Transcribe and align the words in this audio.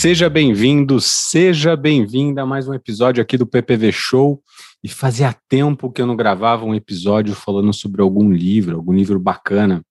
Seja 0.00 0.30
bem-vindo, 0.30 1.00
seja 1.00 1.74
bem-vinda 1.74 2.42
a 2.42 2.46
mais 2.46 2.68
um 2.68 2.72
episódio 2.72 3.20
aqui 3.20 3.36
do 3.36 3.44
PPV 3.44 3.90
Show. 3.90 4.40
E 4.80 4.88
fazia 4.88 5.36
tempo 5.48 5.90
que 5.90 6.00
eu 6.00 6.06
não 6.06 6.14
gravava 6.14 6.64
um 6.64 6.72
episódio 6.72 7.34
falando 7.34 7.72
sobre 7.72 8.00
algum 8.00 8.30
livro, 8.30 8.76
algum 8.76 8.92
livro 8.92 9.18
bacana. 9.18 9.84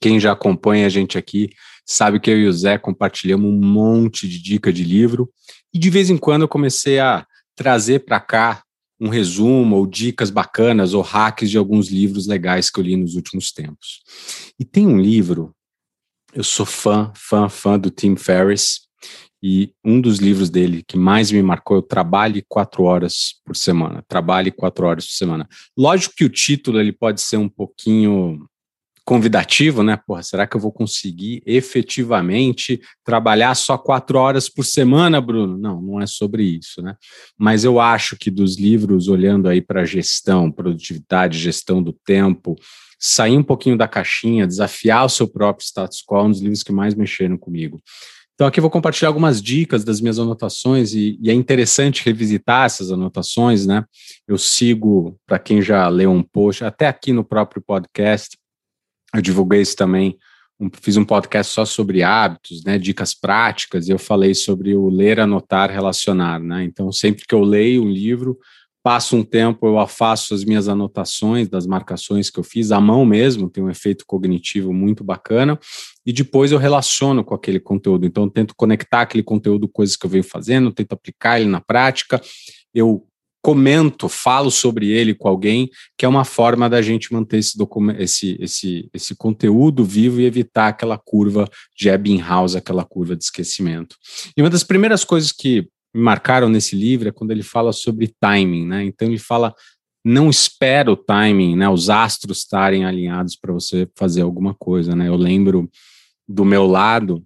Quem 0.00 0.18
já 0.18 0.32
acompanha 0.32 0.86
a 0.86 0.88
gente 0.88 1.18
aqui 1.18 1.50
sabe 1.84 2.18
que 2.18 2.30
eu 2.30 2.38
e 2.38 2.46
o 2.46 2.52
Zé 2.52 2.78
compartilhamos 2.78 3.50
um 3.50 3.60
monte 3.60 4.26
de 4.26 4.42
dica 4.42 4.72
de 4.72 4.82
livro. 4.82 5.30
E 5.70 5.78
de 5.78 5.90
vez 5.90 6.08
em 6.08 6.16
quando 6.16 6.42
eu 6.42 6.48
comecei 6.48 6.98
a 6.98 7.26
trazer 7.54 8.06
para 8.06 8.18
cá 8.18 8.62
um 8.98 9.10
resumo 9.10 9.76
ou 9.76 9.86
dicas 9.86 10.30
bacanas 10.30 10.94
ou 10.94 11.02
hacks 11.02 11.50
de 11.50 11.58
alguns 11.58 11.90
livros 11.90 12.26
legais 12.26 12.70
que 12.70 12.80
eu 12.80 12.84
li 12.84 12.96
nos 12.96 13.16
últimos 13.16 13.52
tempos. 13.52 14.00
E 14.58 14.64
tem 14.64 14.86
um 14.86 14.98
livro, 14.98 15.54
eu 16.32 16.42
sou 16.42 16.64
fã, 16.64 17.12
fã, 17.14 17.50
fã 17.50 17.78
do 17.78 17.90
Tim 17.90 18.16
Ferriss, 18.16 18.85
e 19.42 19.72
um 19.84 20.00
dos 20.00 20.18
livros 20.18 20.50
dele 20.50 20.82
que 20.86 20.96
mais 20.96 21.30
me 21.30 21.42
marcou 21.42 21.76
é 21.76 21.80
o 21.80 21.82
Trabalhe 21.82 22.44
Quatro 22.48 22.84
Horas 22.84 23.34
por 23.44 23.54
Semana. 23.54 24.04
Trabalhe 24.08 24.50
Quatro 24.50 24.86
Horas 24.86 25.06
por 25.06 25.12
Semana. 25.12 25.48
Lógico 25.76 26.14
que 26.16 26.24
o 26.24 26.30
título 26.30 26.80
ele 26.80 26.92
pode 26.92 27.20
ser 27.20 27.36
um 27.36 27.48
pouquinho 27.48 28.46
convidativo, 29.06 29.84
né? 29.84 29.96
Porra, 29.96 30.22
será 30.24 30.48
que 30.48 30.56
eu 30.56 30.60
vou 30.60 30.72
conseguir 30.72 31.40
efetivamente 31.46 32.80
trabalhar 33.04 33.54
só 33.54 33.78
quatro 33.78 34.18
horas 34.18 34.48
por 34.48 34.64
semana, 34.64 35.20
Bruno? 35.20 35.56
Não, 35.56 35.80
não 35.80 36.00
é 36.00 36.06
sobre 36.06 36.42
isso, 36.42 36.82
né? 36.82 36.96
Mas 37.38 37.62
eu 37.62 37.78
acho 37.78 38.16
que 38.16 38.32
dos 38.32 38.58
livros, 38.58 39.06
olhando 39.06 39.48
aí 39.48 39.62
para 39.62 39.84
gestão, 39.84 40.50
produtividade, 40.50 41.38
gestão 41.38 41.80
do 41.80 41.92
tempo, 41.92 42.56
sair 42.98 43.36
um 43.36 43.44
pouquinho 43.44 43.78
da 43.78 43.86
caixinha, 43.86 44.44
desafiar 44.44 45.06
o 45.06 45.08
seu 45.08 45.28
próprio 45.28 45.64
status 45.64 46.02
quo, 46.04 46.16
é 46.16 46.22
um 46.24 46.30
dos 46.30 46.40
livros 46.40 46.64
que 46.64 46.72
mais 46.72 46.92
mexeram 46.92 47.36
comigo. 47.38 47.80
Então, 48.36 48.46
aqui 48.46 48.60
vou 48.60 48.68
compartilhar 48.68 49.08
algumas 49.08 49.40
dicas 49.40 49.82
das 49.82 49.98
minhas 49.98 50.18
anotações 50.18 50.92
e, 50.92 51.18
e 51.22 51.30
é 51.30 51.32
interessante 51.32 52.04
revisitar 52.04 52.66
essas 52.66 52.92
anotações, 52.92 53.64
né? 53.64 53.82
Eu 54.28 54.36
sigo, 54.36 55.18
para 55.26 55.38
quem 55.38 55.62
já 55.62 55.88
leu 55.88 56.10
um 56.10 56.22
post, 56.22 56.62
até 56.62 56.86
aqui 56.86 57.14
no 57.14 57.24
próprio 57.24 57.62
podcast, 57.62 58.36
eu 59.14 59.22
divulguei 59.22 59.62
isso 59.62 59.74
também. 59.74 60.18
Um, 60.60 60.68
fiz 60.70 60.98
um 60.98 61.04
podcast 61.04 61.50
só 61.50 61.64
sobre 61.64 62.02
hábitos, 62.02 62.62
né, 62.62 62.78
dicas 62.78 63.14
práticas, 63.14 63.88
e 63.88 63.90
eu 63.90 63.98
falei 63.98 64.34
sobre 64.34 64.74
o 64.74 64.90
ler, 64.90 65.18
anotar, 65.18 65.70
relacionar, 65.70 66.38
né? 66.38 66.62
Então, 66.62 66.92
sempre 66.92 67.24
que 67.26 67.34
eu 67.34 67.40
leio 67.40 67.84
um 67.84 67.90
livro, 67.90 68.38
passo 68.86 69.16
um 69.16 69.24
tempo, 69.24 69.66
eu 69.66 69.80
afasto 69.80 70.32
as 70.32 70.44
minhas 70.44 70.68
anotações 70.68 71.48
das 71.48 71.66
marcações 71.66 72.30
que 72.30 72.38
eu 72.38 72.44
fiz, 72.44 72.70
à 72.70 72.80
mão 72.80 73.04
mesmo, 73.04 73.50
tem 73.50 73.64
um 73.64 73.68
efeito 73.68 74.04
cognitivo 74.06 74.72
muito 74.72 75.02
bacana, 75.02 75.58
e 76.06 76.12
depois 76.12 76.52
eu 76.52 76.58
relaciono 76.58 77.24
com 77.24 77.34
aquele 77.34 77.58
conteúdo. 77.58 78.06
Então, 78.06 78.30
tento 78.30 78.54
conectar 78.56 79.00
aquele 79.00 79.24
conteúdo 79.24 79.66
com 79.66 79.72
coisas 79.72 79.96
que 79.96 80.06
eu 80.06 80.10
venho 80.10 80.22
fazendo, 80.22 80.70
tento 80.70 80.92
aplicar 80.92 81.40
ele 81.40 81.50
na 81.50 81.60
prática, 81.60 82.22
eu 82.72 83.04
comento, 83.42 84.08
falo 84.08 84.52
sobre 84.52 84.88
ele 84.88 85.14
com 85.14 85.26
alguém, 85.26 85.68
que 85.98 86.04
é 86.04 86.08
uma 86.08 86.24
forma 86.24 86.70
da 86.70 86.80
gente 86.80 87.12
manter 87.12 87.38
esse, 87.38 87.56
esse, 87.98 88.36
esse, 88.40 88.90
esse 88.94 89.16
conteúdo 89.16 89.84
vivo 89.84 90.20
e 90.20 90.26
evitar 90.26 90.68
aquela 90.68 90.96
curva 90.96 91.48
de 91.76 91.88
Ebbinghaus, 91.88 92.54
aquela 92.54 92.84
curva 92.84 93.16
de 93.16 93.24
esquecimento. 93.24 93.96
E 94.36 94.42
uma 94.42 94.50
das 94.50 94.62
primeiras 94.62 95.02
coisas 95.02 95.32
que 95.32 95.68
me 95.96 96.02
marcaram 96.02 96.48
nesse 96.48 96.76
livro 96.76 97.08
é 97.08 97.12
quando 97.12 97.30
ele 97.30 97.42
fala 97.42 97.72
sobre 97.72 98.14
timing, 98.20 98.66
né? 98.66 98.84
Então 98.84 99.08
ele 99.08 99.18
fala 99.18 99.54
não 100.04 100.30
espera 100.30 100.92
o 100.92 100.96
timing, 100.96 101.56
né? 101.56 101.68
Os 101.68 101.90
astros 101.90 102.38
estarem 102.38 102.84
alinhados 102.84 103.34
para 103.34 103.52
você 103.52 103.88
fazer 103.96 104.22
alguma 104.22 104.54
coisa, 104.54 104.94
né? 104.94 105.08
Eu 105.08 105.16
lembro 105.16 105.68
do 106.28 106.44
meu 106.44 106.64
lado 106.64 107.24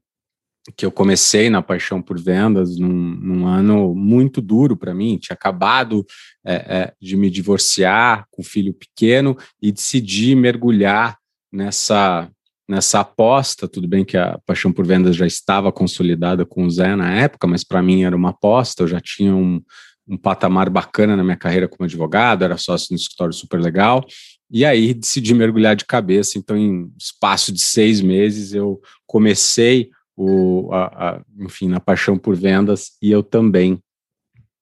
que 0.76 0.86
eu 0.86 0.90
comecei 0.90 1.50
na 1.50 1.60
paixão 1.60 2.00
por 2.00 2.18
vendas 2.18 2.78
num, 2.78 2.88
num 2.88 3.46
ano 3.46 3.94
muito 3.94 4.40
duro 4.40 4.76
para 4.76 4.94
mim. 4.94 5.18
Tinha 5.18 5.34
acabado 5.34 6.06
é, 6.44 6.54
é, 6.54 6.94
de 7.00 7.16
me 7.16 7.28
divorciar 7.28 8.26
com 8.30 8.42
filho 8.42 8.72
pequeno 8.72 9.36
e 9.60 9.72
decidi 9.72 10.34
mergulhar 10.34 11.18
nessa 11.52 12.30
nessa 12.70 13.00
aposta. 13.00 13.66
Tudo 13.66 13.88
bem 13.88 14.04
que 14.04 14.16
a 14.16 14.38
paixão 14.46 14.72
por 14.72 14.86
vendas 14.86 15.16
já 15.16 15.26
estava 15.26 15.72
consolidada 15.72 16.46
com 16.46 16.64
o 16.64 16.70
Zé 16.70 16.94
na 16.94 17.12
época, 17.12 17.48
mas 17.48 17.64
para 17.64 17.82
mim 17.82 18.04
era 18.04 18.14
uma 18.14 18.30
aposta. 18.30 18.84
Eu 18.84 18.88
já 18.88 19.00
tinha 19.00 19.34
um, 19.34 19.60
um 20.08 20.16
patamar 20.16 20.70
bacana 20.70 21.16
na 21.16 21.24
minha 21.24 21.36
carreira 21.36 21.66
como 21.66 21.84
advogado, 21.84 22.44
era 22.44 22.56
sócio 22.56 22.88
no 22.92 22.96
escritório 22.96 23.34
super 23.34 23.60
legal. 23.60 24.06
E 24.48 24.64
aí 24.64 24.94
decidi 24.94 25.34
mergulhar 25.34 25.74
de 25.74 25.84
cabeça. 25.84 26.38
Então, 26.38 26.56
em 26.56 26.92
espaço 26.96 27.52
de 27.52 27.60
seis 27.60 28.00
meses, 28.00 28.52
eu 28.52 28.80
comecei 29.04 29.90
o, 30.16 30.72
a, 30.72 30.84
a, 30.84 31.22
enfim, 31.40 31.68
na 31.68 31.80
paixão 31.80 32.16
por 32.16 32.36
vendas, 32.36 32.92
e 33.02 33.10
eu 33.10 33.22
também 33.22 33.82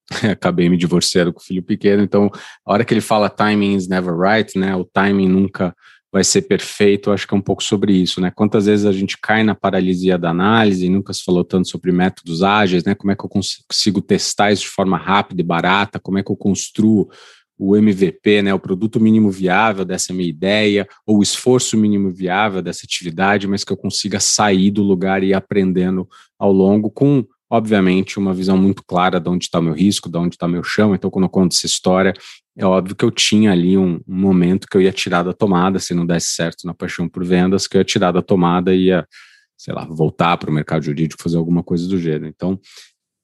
acabei 0.30 0.68
me 0.68 0.78
divorciando 0.78 1.32
com 1.32 1.40
o 1.40 1.42
filho 1.42 1.62
pequeno, 1.62 2.02
então 2.02 2.30
a 2.64 2.72
hora 2.72 2.84
que 2.84 2.94
ele 2.94 3.00
fala 3.00 3.28
timing 3.28 3.74
is 3.74 3.88
never 3.88 4.16
right, 4.16 4.56
né, 4.56 4.76
o 4.76 4.84
timing 4.84 5.28
nunca 5.28 5.74
vai 6.12 6.24
ser 6.24 6.42
perfeito, 6.42 7.10
acho 7.10 7.26
que 7.26 7.34
é 7.34 7.36
um 7.36 7.42
pouco 7.42 7.62
sobre 7.62 7.92
isso, 7.92 8.20
né, 8.20 8.30
quantas 8.34 8.66
vezes 8.66 8.86
a 8.86 8.92
gente 8.92 9.18
cai 9.20 9.42
na 9.42 9.54
paralisia 9.54 10.18
da 10.18 10.30
análise, 10.30 10.88
nunca 10.88 11.12
se 11.12 11.22
falou 11.22 11.44
tanto 11.44 11.68
sobre 11.68 11.92
métodos 11.92 12.42
ágeis, 12.42 12.84
né, 12.84 12.94
como 12.94 13.12
é 13.12 13.16
que 13.16 13.24
eu 13.24 13.28
consigo 13.28 14.00
testar 14.00 14.50
isso 14.52 14.62
de 14.62 14.68
forma 14.68 14.96
rápida 14.96 15.40
e 15.40 15.44
barata, 15.44 16.00
como 16.00 16.18
é 16.18 16.22
que 16.22 16.30
eu 16.30 16.36
construo 16.36 17.08
o 17.58 17.76
MVP, 17.76 18.40
né, 18.40 18.54
o 18.54 18.58
produto 18.58 19.00
mínimo 19.00 19.30
viável 19.30 19.84
dessa 19.84 20.14
minha 20.14 20.28
ideia, 20.28 20.86
ou 21.04 21.18
o 21.18 21.22
esforço 21.22 21.76
mínimo 21.76 22.08
viável 22.08 22.62
dessa 22.62 22.86
atividade, 22.86 23.48
mas 23.48 23.64
que 23.64 23.72
eu 23.72 23.76
consiga 23.76 24.20
sair 24.20 24.70
do 24.70 24.82
lugar 24.82 25.24
e 25.24 25.28
ir 25.28 25.34
aprendendo 25.34 26.08
ao 26.38 26.52
longo, 26.52 26.88
com, 26.88 27.26
obviamente, 27.50 28.18
uma 28.18 28.34
visão 28.34 28.56
muito 28.56 28.82
clara 28.84 29.18
de 29.18 29.28
onde 29.28 29.44
está 29.46 29.58
o 29.58 29.62
meu 29.62 29.72
risco, 29.72 30.10
de 30.10 30.18
onde 30.18 30.34
está 30.34 30.46
meu 30.46 30.62
chão. 30.62 30.94
Então, 30.94 31.10
quando 31.10 31.24
eu 31.24 31.30
conto 31.30 31.54
essa 31.54 31.66
história, 31.66 32.12
é 32.56 32.64
óbvio 32.64 32.94
que 32.94 33.04
eu 33.04 33.10
tinha 33.10 33.52
ali 33.52 33.78
um, 33.78 34.00
um, 34.06 34.16
momento 34.16 34.66
que 34.68 34.76
eu 34.76 34.82
ia 34.82 34.92
tirar 34.92 35.22
da 35.22 35.32
tomada, 35.32 35.78
se 35.78 35.94
não 35.94 36.04
desse 36.04 36.28
certo 36.30 36.66
na 36.66 36.74
paixão 36.74 37.08
por 37.08 37.24
vendas, 37.24 37.66
que 37.66 37.76
eu 37.76 37.80
ia 37.80 37.84
tirar 37.84 38.12
da 38.12 38.20
tomada 38.20 38.74
e 38.74 38.86
ia, 38.86 39.06
sei 39.56 39.72
lá, 39.72 39.84
voltar 39.84 40.36
para 40.36 40.50
o 40.50 40.52
mercado 40.52 40.82
jurídico, 40.82 41.22
fazer 41.22 41.38
alguma 41.38 41.62
coisa 41.62 41.88
do 41.88 41.98
gênero. 41.98 42.26
Então, 42.26 42.58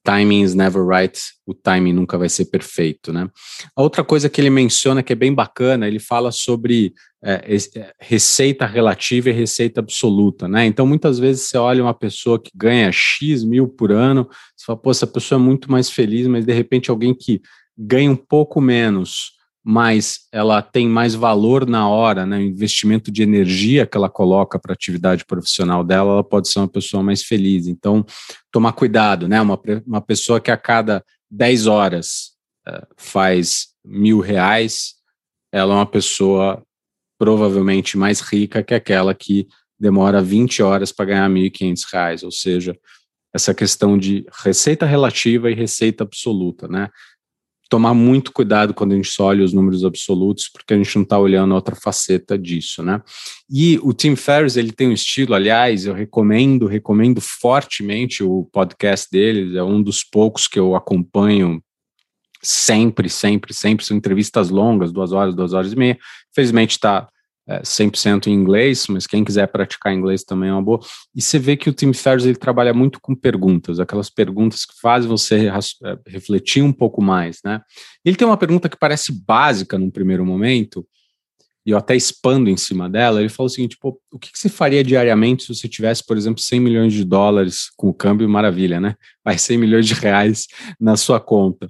timing 0.05 0.43
is 0.43 0.53
never 0.53 0.85
right, 0.85 1.19
o 1.47 1.53
timing 1.53 1.93
nunca 1.93 2.17
vai 2.17 2.29
ser 2.29 2.45
perfeito, 2.45 3.11
né? 3.11 3.27
A 3.75 3.81
outra 3.81 4.03
coisa 4.03 4.29
que 4.29 4.39
ele 4.39 4.51
menciona 4.51 5.01
que 5.01 5.11
é 5.11 5.15
bem 5.15 5.33
bacana, 5.33 5.87
ele 5.87 5.99
fala 5.99 6.31
sobre 6.31 6.93
é, 7.23 7.55
é, 7.75 7.93
receita 7.99 8.67
relativa 8.67 9.31
e 9.31 9.33
receita 9.33 9.79
absoluta, 9.79 10.47
né? 10.47 10.67
Então, 10.67 10.85
muitas 10.85 11.17
vezes 11.17 11.47
você 11.47 11.57
olha 11.57 11.81
uma 11.81 11.93
pessoa 11.93 12.39
que 12.39 12.51
ganha 12.55 12.91
X 12.91 13.43
mil 13.43 13.67
por 13.67 13.91
ano, 13.91 14.29
você 14.55 14.65
fala, 14.65 14.79
pô, 14.79 14.91
essa 14.91 15.07
pessoa 15.07 15.41
é 15.41 15.43
muito 15.43 15.71
mais 15.71 15.89
feliz, 15.89 16.27
mas 16.27 16.45
de 16.45 16.53
repente 16.53 16.91
alguém 16.91 17.13
que 17.13 17.41
ganha 17.75 18.11
um 18.11 18.15
pouco 18.15 18.61
menos, 18.61 19.31
mas 19.67 20.27
ela 20.31 20.61
tem 20.61 20.87
mais 20.87 21.15
valor 21.15 21.67
na 21.67 21.89
hora, 21.89 22.23
né? 22.23 22.37
O 22.37 22.41
investimento 22.41 23.11
de 23.11 23.23
energia 23.23 23.87
que 23.87 23.97
ela 23.97 24.07
coloca 24.07 24.59
para 24.59 24.71
a 24.71 24.75
atividade 24.75 25.25
profissional 25.25 25.83
dela, 25.83 26.11
ela 26.11 26.23
pode 26.23 26.49
ser 26.49 26.59
uma 26.59 26.67
pessoa 26.67 27.01
mais 27.01 27.23
feliz. 27.23 27.65
Então, 27.65 28.05
tomar 28.51 28.73
cuidado, 28.73 29.27
né? 29.27 29.41
Uma, 29.41 29.59
uma 29.87 30.01
pessoa 30.01 30.39
que 30.39 30.51
a 30.51 30.57
cada 30.57 31.03
10 31.31 31.65
horas 31.65 32.33
uh, 32.67 32.85
faz 32.95 33.69
mil 33.83 34.19
reais, 34.19 34.93
ela 35.51 35.73
é 35.73 35.77
uma 35.77 35.85
pessoa 35.87 36.61
provavelmente 37.17 37.97
mais 37.97 38.21
rica 38.21 38.61
que 38.61 38.75
aquela 38.75 39.15
que 39.15 39.47
demora 39.79 40.21
20 40.21 40.61
horas 40.61 40.91
para 40.91 41.05
ganhar 41.05 41.29
1.500 41.29 41.81
reais, 41.91 42.21
ou 42.21 42.31
seja, 42.31 42.77
essa 43.33 43.51
questão 43.51 43.97
de 43.97 44.27
receita 44.43 44.85
relativa 44.85 45.49
e 45.49 45.55
receita 45.55 46.03
absoluta, 46.03 46.67
né? 46.67 46.87
Tomar 47.69 47.93
muito 47.93 48.31
cuidado 48.31 48.73
quando 48.73 48.93
a 48.93 48.95
gente 48.95 49.21
olha 49.21 49.43
os 49.43 49.53
números 49.53 49.83
absolutos, 49.83 50.47
porque 50.47 50.73
a 50.73 50.77
gente 50.77 50.95
não 50.95 51.03
está 51.03 51.17
olhando 51.17 51.55
outra 51.55 51.75
faceta 51.75 52.37
disso, 52.37 52.83
né? 52.83 53.01
E 53.49 53.79
o 53.81 53.93
Tim 53.93 54.15
Ferriss, 54.15 54.55
ele 54.55 54.71
tem 54.71 54.89
um 54.89 54.93
estilo, 54.93 55.33
aliás, 55.33 55.85
eu 55.85 55.93
recomendo, 55.93 56.67
recomendo 56.67 57.19
fortemente 57.21 58.23
o 58.23 58.47
podcast 58.51 59.09
dele, 59.11 59.57
é 59.57 59.63
um 59.63 59.81
dos 59.81 60.03
poucos 60.03 60.47
que 60.47 60.59
eu 60.59 60.75
acompanho 60.75 61.61
sempre, 62.41 63.09
sempre, 63.09 63.53
sempre, 63.53 63.85
são 63.85 63.97
entrevistas 63.97 64.49
longas, 64.49 64.91
duas 64.91 65.11
horas, 65.11 65.35
duas 65.35 65.53
horas 65.53 65.73
e 65.73 65.75
meia. 65.75 65.97
Infelizmente 66.31 66.71
está 66.71 67.07
é, 67.47 67.61
100% 67.61 68.27
em 68.27 68.33
inglês, 68.33 68.87
mas 68.87 69.05
quem 69.05 69.23
quiser 69.23 69.47
praticar 69.47 69.93
inglês 69.93 70.23
também 70.23 70.49
é 70.49 70.53
uma 70.53 70.61
boa. 70.61 70.79
E 71.15 71.21
você 71.21 71.37
vê 71.37 71.55
que 71.55 71.69
o 71.69 71.73
Tim 71.73 71.93
Ferriss 71.93 72.25
ele 72.25 72.35
trabalha 72.35 72.73
muito 72.73 72.99
com 72.99 73.15
perguntas, 73.15 73.79
aquelas 73.79 74.09
perguntas 74.09 74.65
que 74.65 74.73
fazem 74.81 75.07
você 75.07 75.47
é, 75.47 75.99
refletir 76.07 76.63
um 76.63 76.73
pouco 76.73 77.01
mais, 77.01 77.39
né? 77.43 77.61
Ele 78.03 78.15
tem 78.15 78.27
uma 78.27 78.37
pergunta 78.37 78.69
que 78.69 78.77
parece 78.77 79.11
básica 79.11 79.77
num 79.77 79.89
primeiro 79.89 80.25
momento, 80.25 80.85
e 81.65 81.71
eu 81.71 81.77
até 81.77 81.95
expando 81.95 82.47
em 82.47 82.55
cima 82.55 82.87
dela, 82.87 83.19
ele 83.19 83.29
fala 83.29 83.47
o 83.47 83.49
seguinte, 83.49 83.75
pô, 83.79 83.99
o 84.11 84.19
que, 84.19 84.31
que 84.31 84.37
você 84.37 84.47
faria 84.47 84.83
diariamente 84.83 85.43
se 85.43 85.55
você 85.55 85.67
tivesse, 85.67 86.05
por 86.05 86.15
exemplo, 86.15 86.39
100 86.39 86.59
milhões 86.59 86.93
de 86.93 87.03
dólares 87.03 87.71
com 87.75 87.89
o 87.89 87.93
câmbio, 87.93 88.29
maravilha, 88.29 88.79
né? 88.79 88.95
Vai 89.23 89.37
100 89.37 89.57
milhões 89.57 89.87
de 89.87 89.95
reais 89.95 90.47
na 90.79 90.95
sua 90.95 91.19
conta. 91.19 91.67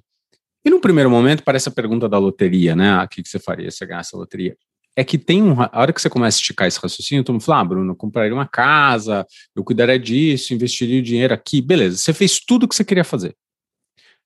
E 0.65 0.69
no 0.69 0.81
primeiro 0.81 1.09
momento 1.09 1.43
parece 1.43 1.69
a 1.69 1.71
pergunta 1.71 2.09
da 2.09 2.17
loteria, 2.17 2.75
né? 2.75 2.89
Ah, 2.89 3.03
o 3.05 3.07
que, 3.07 3.23
que 3.23 3.29
você 3.29 3.39
faria 3.39 3.71
se 3.71 3.77
você 3.77 3.85
ganhasse 3.85 4.13
a 4.13 4.19
loteria? 4.19 4.57
É 4.95 5.03
que 5.03 5.17
tem 5.17 5.43
um. 5.43 5.61
A 5.61 5.69
hora 5.73 5.91
que 5.91 6.01
você 6.01 6.09
começa 6.09 6.37
a 6.37 6.39
esticar 6.39 6.67
esse 6.67 6.79
raciocínio, 6.79 7.23
mundo 7.27 7.41
fala, 7.41 7.61
ah, 7.61 7.65
Bruno, 7.65 7.91
eu 7.91 7.95
compraria 7.95 8.33
uma 8.33 8.47
casa, 8.47 9.25
eu 9.55 9.63
cuidaria 9.63 9.99
disso, 9.99 10.53
investiria 10.53 10.99
o 10.99 11.03
dinheiro 11.03 11.33
aqui. 11.33 11.61
Beleza, 11.61 11.97
você 11.97 12.13
fez 12.13 12.39
tudo 12.39 12.63
o 12.63 12.67
que 12.67 12.75
você 12.75 12.85
queria 12.85 13.03
fazer. 13.03 13.35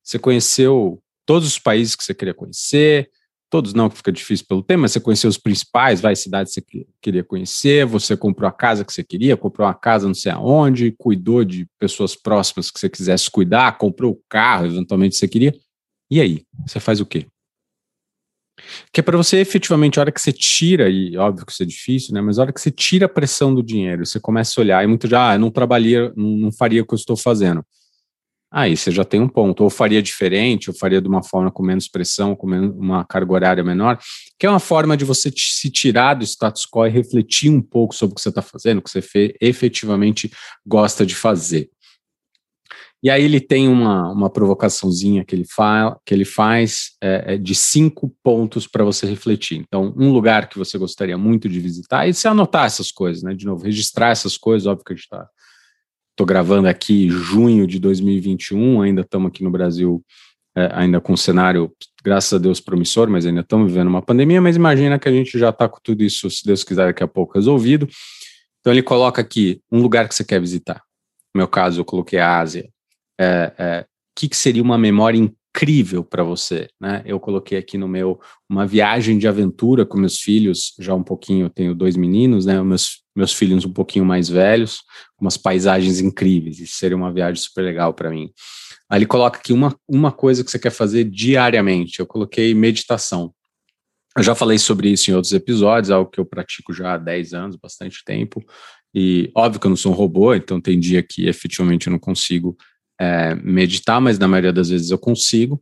Você 0.03 0.19
conheceu 0.19 1.01
todos 1.25 1.47
os 1.47 1.59
países 1.59 1.95
que 1.95 2.03
você 2.03 2.13
queria 2.13 2.33
conhecer, 2.33 3.09
todos 3.49 3.73
não, 3.73 3.89
que 3.89 3.97
fica 3.97 4.11
difícil 4.11 4.45
pelo 4.47 4.63
tema, 4.63 4.83
mas 4.83 4.91
você 4.91 4.99
conheceu 4.99 5.29
os 5.29 5.37
principais, 5.37 5.99
vai, 5.99 6.15
cidades 6.15 6.53
que 6.53 6.61
você 6.61 6.87
queria 7.01 7.23
conhecer, 7.23 7.85
você 7.85 8.15
comprou 8.15 8.47
a 8.47 8.51
casa 8.51 8.85
que 8.85 8.93
você 8.93 9.03
queria, 9.03 9.35
comprou 9.35 9.67
uma 9.67 9.73
casa 9.73 10.07
não 10.07 10.13
sei 10.13 10.31
aonde, 10.31 10.93
cuidou 10.97 11.43
de 11.43 11.67
pessoas 11.79 12.15
próximas 12.15 12.69
que 12.69 12.79
você 12.79 12.89
quisesse 12.89 13.29
cuidar, 13.29 13.77
comprou 13.77 14.13
o 14.13 14.21
carro, 14.29 14.67
eventualmente 14.67 15.15
você 15.15 15.27
queria. 15.27 15.53
E 16.09 16.21
aí, 16.21 16.43
você 16.65 16.79
faz 16.79 16.99
o 16.99 17.05
quê? 17.05 17.27
Que 18.91 18.99
é 18.99 19.03
para 19.03 19.17
você 19.17 19.37
efetivamente, 19.37 19.99
a 19.99 20.01
hora 20.01 20.11
que 20.11 20.21
você 20.21 20.31
tira, 20.31 20.89
e 20.89 21.15
óbvio 21.17 21.45
que 21.45 21.51
isso 21.51 21.63
é 21.63 21.65
difícil, 21.65 22.13
né? 22.13 22.21
Mas 22.21 22.39
a 22.39 22.43
hora 22.43 22.53
que 22.53 22.61
você 22.61 22.71
tira 22.71 23.05
a 23.05 23.09
pressão 23.09 23.53
do 23.53 23.63
dinheiro, 23.63 24.05
você 24.05 24.19
começa 24.19 24.59
a 24.59 24.61
olhar, 24.61 24.83
e 24.83 24.87
muito 24.87 25.07
já, 25.07 25.31
ah, 25.31 25.35
eu 25.35 25.39
não 25.39 25.51
trabalharia, 25.51 26.13
não, 26.15 26.29
não 26.37 26.51
faria 26.51 26.81
o 26.81 26.85
que 26.85 26.93
eu 26.93 26.97
estou 26.97 27.17
fazendo. 27.17 27.63
Aí 28.51 28.75
você 28.75 28.89
já 28.89 29.05
tem 29.05 29.21
um 29.21 29.27
ponto. 29.27 29.63
Ou 29.63 29.69
faria 29.69 30.01
diferente, 30.01 30.69
ou 30.69 30.75
faria 30.75 31.01
de 31.01 31.07
uma 31.07 31.21
forma 31.21 31.51
com 31.51 31.61
menos 31.61 31.87
pressão, 31.87 32.35
com 32.35 32.47
uma 32.47 33.05
carga 33.05 33.31
horária 33.31 33.63
menor, 33.63 33.99
que 34.39 34.45
é 34.45 34.49
uma 34.49 34.59
forma 34.59 34.97
de 34.97 35.05
você 35.05 35.31
se 35.35 35.69
tirar 35.69 36.15
do 36.15 36.23
status 36.23 36.65
quo 36.65 36.87
e 36.87 36.89
refletir 36.89 37.51
um 37.51 37.61
pouco 37.61 37.93
sobre 37.93 38.13
o 38.13 38.15
que 38.15 38.21
você 38.21 38.29
está 38.29 38.41
fazendo, 38.41 38.79
o 38.79 38.81
que 38.81 38.89
você 38.89 39.35
efetivamente 39.39 40.31
gosta 40.65 41.05
de 41.05 41.13
fazer. 41.13 41.69
E 43.01 43.09
aí 43.09 43.23
ele 43.23 43.39
tem 43.39 43.69
uma, 43.69 44.11
uma 44.11 44.29
provocaçãozinha 44.29 45.23
que 45.23 45.33
ele, 45.33 45.45
fa 45.45 45.97
que 46.05 46.13
ele 46.13 46.25
faz 46.25 46.91
é, 47.01 47.35
é 47.35 47.37
de 47.37 47.55
cinco 47.55 48.13
pontos 48.21 48.67
para 48.67 48.83
você 48.83 49.05
refletir. 49.05 49.57
Então, 49.57 49.93
um 49.97 50.11
lugar 50.11 50.49
que 50.49 50.57
você 50.57 50.77
gostaria 50.77 51.17
muito 51.17 51.47
de 51.47 51.59
visitar, 51.61 52.07
e 52.07 52.13
se 52.13 52.27
anotar 52.27 52.65
essas 52.65 52.91
coisas, 52.91 53.23
né? 53.23 53.33
De 53.33 53.45
novo, 53.45 53.63
registrar 53.63 54.09
essas 54.09 54.37
coisas, 54.37 54.67
óbvio 54.67 54.83
que 54.83 54.93
a 54.93 54.95
gente 54.95 55.05
está. 55.05 55.27
Gravando 56.21 56.67
aqui 56.67 57.07
junho 57.09 57.65
de 57.65 57.79
2021, 57.79 58.81
ainda 58.81 59.03
estamos 59.03 59.29
aqui 59.29 59.41
no 59.41 59.49
Brasil, 59.49 60.03
é, 60.53 60.69
ainda 60.73 60.99
com 60.99 61.13
um 61.13 61.17
cenário, 61.17 61.71
graças 62.03 62.33
a 62.33 62.37
Deus, 62.37 62.59
promissor, 62.59 63.09
mas 63.09 63.25
ainda 63.25 63.39
estamos 63.39 63.71
vivendo 63.71 63.87
uma 63.87 64.01
pandemia. 64.01 64.41
Mas 64.41 64.57
imagina 64.57 64.99
que 64.99 65.07
a 65.07 65.13
gente 65.13 65.39
já 65.39 65.47
está 65.47 65.69
com 65.69 65.79
tudo 65.81 66.03
isso, 66.03 66.29
se 66.29 66.45
Deus 66.45 66.65
quiser, 66.65 66.87
daqui 66.87 67.01
a 67.01 67.07
pouco 67.07 67.35
resolvido. 67.35 67.87
Então, 68.59 68.73
ele 68.73 68.83
coloca 68.83 69.21
aqui 69.21 69.61
um 69.71 69.81
lugar 69.81 70.09
que 70.09 70.13
você 70.13 70.25
quer 70.25 70.41
visitar. 70.41 70.83
No 71.33 71.39
meu 71.39 71.47
caso, 71.47 71.79
eu 71.79 71.85
coloquei 71.85 72.19
a 72.19 72.37
Ásia 72.41 72.69
é, 73.19 73.53
é, 73.57 73.85
que, 74.15 74.29
que 74.29 74.37
seria 74.37 74.63
uma 74.63 74.77
memória 74.77 75.17
incrível 75.17 76.03
para 76.03 76.23
você, 76.23 76.67
né? 76.79 77.01
Eu 77.05 77.19
coloquei 77.19 77.57
aqui 77.57 77.77
no 77.77 77.87
meu 77.87 78.19
uma 78.49 78.65
viagem 78.65 79.17
de 79.17 79.27
aventura 79.27 79.85
com 79.85 79.97
meus 79.97 80.19
filhos, 80.19 80.73
já 80.79 80.93
um 80.93 81.03
pouquinho, 81.03 81.47
eu 81.47 81.49
tenho 81.49 81.75
dois 81.75 81.95
meninos, 81.95 82.45
né? 82.45 82.61
Meus 82.63 82.99
meus 83.19 83.33
filhos 83.33 83.65
um 83.65 83.73
pouquinho 83.73 84.05
mais 84.05 84.29
velhos, 84.29 84.81
umas 85.19 85.35
paisagens 85.35 85.99
incríveis, 85.99 86.59
isso 86.59 86.77
seria 86.77 86.95
uma 86.95 87.11
viagem 87.11 87.43
super 87.43 87.63
legal 87.63 87.93
para 87.93 88.09
mim. 88.09 88.31
Aí 88.89 88.99
ele 88.99 89.05
coloca 89.05 89.37
aqui 89.37 89.51
uma, 89.51 89.75
uma 89.87 90.11
coisa 90.11 90.43
que 90.43 90.49
você 90.49 90.57
quer 90.57 90.71
fazer 90.71 91.03
diariamente. 91.03 91.99
Eu 91.99 92.07
coloquei 92.07 92.53
meditação. 92.55 93.33
Eu 94.17 94.23
já 94.23 94.33
falei 94.33 94.57
sobre 94.57 94.89
isso 94.89 95.11
em 95.11 95.13
outros 95.13 95.33
episódios, 95.33 95.91
algo 95.91 96.09
que 96.09 96.19
eu 96.19 96.25
pratico 96.25 96.73
já 96.73 96.93
há 96.93 96.97
10 96.97 97.33
anos, 97.33 97.55
bastante 97.55 98.03
tempo. 98.03 98.43
E 98.95 99.31
óbvio 99.35 99.59
que 99.59 99.67
eu 99.67 99.69
não 99.69 99.77
sou 99.77 99.91
um 99.91 99.95
robô, 99.95 100.33
então 100.33 100.59
tem 100.59 100.79
dia 100.79 101.03
que 101.03 101.27
efetivamente 101.27 101.85
eu 101.85 101.91
não 101.91 101.99
consigo 101.99 102.57
é, 102.99 103.33
meditar, 103.35 104.01
mas 104.01 104.19
na 104.19 104.27
maioria 104.27 104.51
das 104.51 104.69
vezes 104.69 104.91
eu 104.91 104.97
consigo. 104.97 105.61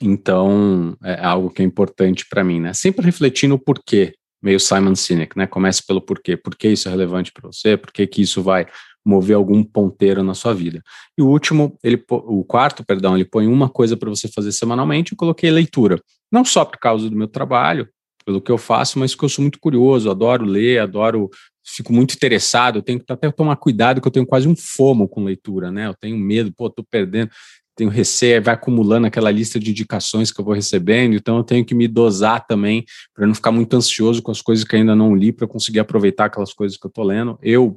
Então, 0.00 0.96
é 1.02 1.24
algo 1.24 1.50
que 1.50 1.62
é 1.62 1.64
importante 1.64 2.26
para 2.28 2.44
mim, 2.44 2.60
né? 2.60 2.72
Sempre 2.74 3.04
refletindo 3.04 3.54
o 3.54 3.58
porquê, 3.58 4.14
meio 4.42 4.60
Simon 4.60 4.94
Sinek, 4.94 5.36
né? 5.36 5.46
Comece 5.46 5.84
pelo 5.84 6.00
porquê. 6.00 6.36
Por 6.36 6.54
que 6.54 6.68
isso 6.68 6.88
é 6.88 6.90
relevante 6.90 7.32
para 7.32 7.50
você? 7.50 7.76
Por 7.76 7.90
que, 7.90 8.06
que 8.06 8.22
isso 8.22 8.42
vai 8.42 8.66
mover 9.04 9.36
algum 9.36 9.64
ponteiro 9.64 10.22
na 10.22 10.34
sua 10.34 10.52
vida? 10.52 10.82
E 11.16 11.22
o 11.22 11.26
último, 11.26 11.78
ele, 11.82 12.02
o 12.10 12.44
quarto, 12.44 12.84
perdão, 12.84 13.16
ele 13.16 13.24
põe 13.24 13.46
uma 13.46 13.68
coisa 13.68 13.96
para 13.96 14.10
você 14.10 14.28
fazer 14.28 14.52
semanalmente. 14.52 15.12
Eu 15.12 15.18
coloquei 15.18 15.50
leitura, 15.50 16.00
não 16.30 16.44
só 16.44 16.64
por 16.64 16.78
causa 16.78 17.08
do 17.08 17.16
meu 17.16 17.28
trabalho, 17.28 17.88
pelo 18.24 18.40
que 18.40 18.50
eu 18.50 18.58
faço, 18.58 18.98
mas 18.98 19.12
porque 19.12 19.24
eu 19.24 19.30
sou 19.30 19.42
muito 19.42 19.60
curioso, 19.60 20.10
adoro 20.10 20.44
ler, 20.44 20.80
adoro 20.80 21.30
fico 21.66 21.92
muito 21.92 22.14
interessado, 22.14 22.78
eu 22.78 22.82
tenho 22.82 23.00
que 23.00 23.12
até 23.12 23.30
tomar 23.30 23.56
cuidado 23.56 24.00
que 24.00 24.06
eu 24.06 24.12
tenho 24.12 24.26
quase 24.26 24.46
um 24.48 24.54
fomo 24.56 25.08
com 25.08 25.24
leitura, 25.24 25.70
né? 25.70 25.88
Eu 25.88 25.94
tenho 25.94 26.16
medo, 26.16 26.52
pô, 26.52 26.70
tô 26.70 26.84
perdendo, 26.84 27.30
tenho 27.74 27.90
receio, 27.90 28.42
vai 28.42 28.54
acumulando 28.54 29.06
aquela 29.06 29.30
lista 29.30 29.58
de 29.60 29.70
indicações 29.70 30.32
que 30.32 30.40
eu 30.40 30.44
vou 30.44 30.54
recebendo, 30.54 31.14
então 31.14 31.36
eu 31.36 31.44
tenho 31.44 31.64
que 31.64 31.74
me 31.74 31.86
dosar 31.86 32.46
também 32.46 32.84
para 33.14 33.26
não 33.26 33.34
ficar 33.34 33.52
muito 33.52 33.76
ansioso 33.76 34.22
com 34.22 34.30
as 34.30 34.40
coisas 34.40 34.64
que 34.64 34.76
ainda 34.76 34.96
não 34.96 35.14
li, 35.14 35.32
para 35.32 35.46
conseguir 35.46 35.80
aproveitar 35.80 36.26
aquelas 36.26 36.54
coisas 36.54 36.78
que 36.78 36.86
eu 36.86 36.90
tô 36.90 37.02
lendo. 37.02 37.38
Eu 37.42 37.76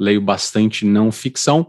leio 0.00 0.20
bastante 0.20 0.84
não 0.84 1.12
ficção. 1.12 1.66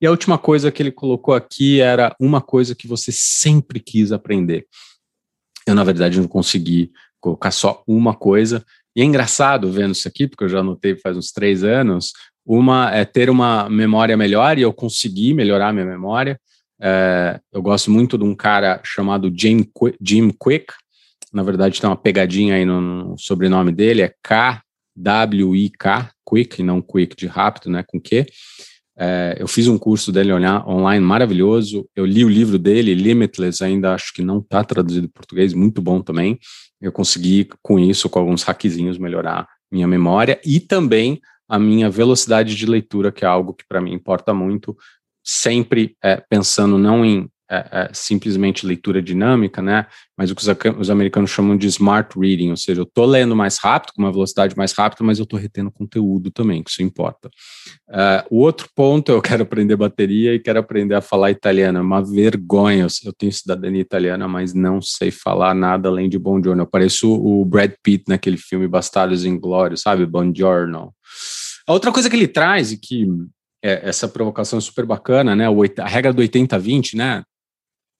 E 0.00 0.06
a 0.06 0.10
última 0.10 0.38
coisa 0.38 0.70
que 0.70 0.82
ele 0.82 0.90
colocou 0.90 1.34
aqui 1.34 1.80
era 1.80 2.14
uma 2.18 2.40
coisa 2.40 2.74
que 2.74 2.86
você 2.86 3.12
sempre 3.12 3.80
quis 3.80 4.12
aprender. 4.12 4.66
Eu, 5.66 5.74
na 5.74 5.84
verdade, 5.84 6.18
não 6.18 6.28
consegui 6.28 6.90
colocar 7.20 7.50
só 7.50 7.82
uma 7.86 8.14
coisa, 8.14 8.64
e 8.94 9.02
é 9.02 9.04
engraçado 9.04 9.70
vendo 9.70 9.92
isso 9.92 10.08
aqui, 10.08 10.26
porque 10.26 10.44
eu 10.44 10.48
já 10.48 10.60
anotei 10.60 10.96
faz 10.96 11.16
uns 11.16 11.30
três 11.30 11.62
anos, 11.62 12.12
uma 12.44 12.90
é 12.92 13.04
ter 13.04 13.30
uma 13.30 13.68
memória 13.68 14.16
melhor 14.16 14.58
e 14.58 14.62
eu 14.62 14.72
consegui 14.72 15.32
melhorar 15.32 15.72
minha 15.72 15.86
memória. 15.86 16.40
É, 16.82 17.38
eu 17.52 17.62
gosto 17.62 17.90
muito 17.90 18.18
de 18.18 18.24
um 18.24 18.34
cara 18.34 18.80
chamado 18.82 19.32
Jim, 19.34 19.68
Jim 20.00 20.30
Quick, 20.30 20.72
na 21.32 21.42
verdade 21.42 21.80
tem 21.80 21.88
uma 21.88 21.96
pegadinha 21.96 22.54
aí 22.54 22.64
no, 22.64 22.80
no 22.80 23.18
sobrenome 23.18 23.70
dele, 23.70 24.02
é 24.02 24.12
K-W-I-K, 24.22 26.10
Quick, 26.28 26.62
não 26.62 26.82
Quick 26.82 27.14
de 27.14 27.26
rápido, 27.26 27.70
né, 27.70 27.84
com 27.86 28.00
Q. 28.00 28.26
É, 28.98 29.36
eu 29.38 29.46
fiz 29.46 29.68
um 29.68 29.78
curso 29.78 30.10
dele 30.10 30.32
online 30.32 31.04
maravilhoso, 31.04 31.88
eu 31.94 32.04
li 32.04 32.24
o 32.24 32.28
livro 32.28 32.58
dele, 32.58 32.94
Limitless, 32.94 33.62
ainda 33.62 33.94
acho 33.94 34.12
que 34.12 34.22
não 34.22 34.40
está 34.40 34.64
traduzido 34.64 35.06
em 35.06 35.10
português, 35.10 35.54
muito 35.54 35.80
bom 35.80 36.02
também 36.02 36.38
eu 36.80 36.92
consegui, 36.92 37.48
com 37.62 37.78
isso, 37.78 38.08
com 38.08 38.18
alguns 38.18 38.42
hackzinhos, 38.42 38.98
melhorar 38.98 39.48
minha 39.70 39.86
memória 39.86 40.40
e 40.44 40.58
também 40.58 41.20
a 41.48 41.58
minha 41.58 41.90
velocidade 41.90 42.54
de 42.54 42.66
leitura, 42.66 43.12
que 43.12 43.24
é 43.24 43.28
algo 43.28 43.52
que 43.52 43.64
para 43.68 43.80
mim 43.80 43.92
importa 43.92 44.32
muito, 44.32 44.76
sempre 45.22 45.96
é, 46.02 46.16
pensando 46.16 46.78
não 46.78 47.04
em 47.04 47.28
é, 47.50 47.68
é, 47.72 47.90
simplesmente 47.92 48.64
leitura 48.64 49.02
dinâmica, 49.02 49.60
né? 49.60 49.86
Mas 50.16 50.30
o 50.30 50.36
que 50.36 50.42
os, 50.42 50.78
os, 50.78 50.88
americanos 50.88 51.30
chamam 51.30 51.56
de 51.56 51.66
smart 51.66 52.16
reading, 52.16 52.50
ou 52.50 52.56
seja, 52.56 52.80
eu 52.80 52.84
estou 52.84 53.04
lendo 53.04 53.34
mais 53.34 53.58
rápido, 53.58 53.92
com 53.92 54.02
uma 54.02 54.12
velocidade 54.12 54.56
mais 54.56 54.72
rápida, 54.72 55.02
mas 55.02 55.18
eu 55.18 55.24
estou 55.24 55.36
retendo 55.36 55.70
conteúdo 55.70 56.30
também, 56.30 56.62
que 56.62 56.70
isso 56.70 56.80
importa. 56.80 57.28
Uh, 57.88 58.36
o 58.36 58.38
outro 58.38 58.68
ponto, 58.72 59.10
eu 59.10 59.20
quero 59.20 59.42
aprender 59.42 59.74
bateria 59.74 60.32
e 60.32 60.38
quero 60.38 60.60
aprender 60.60 60.94
a 60.94 61.00
falar 61.00 61.32
italiano. 61.32 61.78
É 61.78 61.82
uma 61.82 62.04
vergonha. 62.04 62.86
Eu 63.04 63.12
tenho 63.12 63.32
cidadania 63.32 63.80
italiana, 63.80 64.28
mas 64.28 64.54
não 64.54 64.80
sei 64.80 65.10
falar 65.10 65.52
nada 65.52 65.88
além 65.88 66.08
de 66.08 66.20
buongiorno. 66.20 66.62
Eu 66.62 66.68
pareço 66.68 67.12
o 67.12 67.44
Brad 67.44 67.72
Pitt 67.82 68.04
naquele 68.06 68.36
filme 68.36 68.68
Bastardos 68.68 69.24
Inglórios, 69.24 69.80
sabe? 69.80 70.06
Buongiorno. 70.06 70.94
A 71.66 71.72
outra 71.72 71.90
coisa 71.90 72.08
que 72.08 72.14
ele 72.14 72.28
traz 72.28 72.70
e 72.70 72.76
que 72.76 73.08
é, 73.62 73.88
essa 73.88 74.08
provocação 74.08 74.58
é 74.58 74.62
super 74.62 74.86
bacana, 74.86 75.34
né? 75.34 75.46
A 75.78 75.88
regra 75.88 76.12
do 76.12 76.22
80-20, 76.22 76.94
né? 76.94 77.24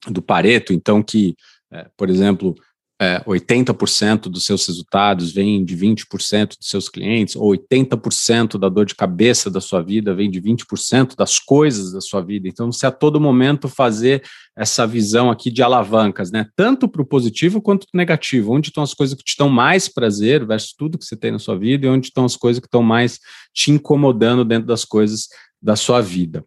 Do 0.08 0.22
Pareto, 0.22 0.72
então 0.72 1.02
que, 1.02 1.34
é, 1.72 1.86
por 1.96 2.08
exemplo, 2.08 2.54
é, 3.00 3.18
80% 3.26 4.28
dos 4.28 4.44
seus 4.44 4.66
resultados 4.66 5.32
vem 5.32 5.64
de 5.64 5.74
20% 5.74 6.58
dos 6.58 6.68
seus 6.68 6.86
clientes, 6.86 7.34
ou 7.34 7.50
80% 7.50 8.58
da 8.58 8.68
dor 8.68 8.84
de 8.84 8.94
cabeça 8.94 9.50
da 9.50 9.58
sua 9.58 9.80
vida 9.80 10.14
vem 10.14 10.30
de 10.30 10.38
20% 10.38 11.16
das 11.16 11.38
coisas 11.38 11.92
da 11.92 12.00
sua 12.02 12.20
vida. 12.20 12.46
Então, 12.46 12.70
você 12.70 12.86
a 12.86 12.90
todo 12.90 13.18
momento 13.18 13.68
fazer 13.68 14.22
essa 14.54 14.86
visão 14.86 15.30
aqui 15.30 15.50
de 15.50 15.62
alavancas, 15.62 16.30
né? 16.30 16.46
Tanto 16.54 16.86
para 16.86 17.00
o 17.00 17.06
positivo 17.06 17.62
quanto 17.62 17.86
para 17.90 17.96
o 17.96 18.00
negativo. 18.00 18.52
Onde 18.52 18.68
estão 18.68 18.82
as 18.82 18.92
coisas 18.92 19.16
que 19.16 19.24
te 19.24 19.36
dão 19.38 19.48
mais 19.48 19.88
prazer 19.88 20.46
versus 20.46 20.74
tudo 20.76 20.98
que 20.98 21.04
você 21.06 21.16
tem 21.16 21.32
na 21.32 21.38
sua 21.38 21.58
vida, 21.58 21.86
e 21.86 21.88
onde 21.88 22.08
estão 22.08 22.26
as 22.26 22.36
coisas 22.36 22.60
que 22.60 22.66
estão 22.66 22.82
mais 22.82 23.18
te 23.54 23.70
incomodando 23.70 24.44
dentro 24.44 24.66
das 24.66 24.84
coisas 24.84 25.28
da 25.62 25.74
sua 25.74 26.02
vida. 26.02 26.44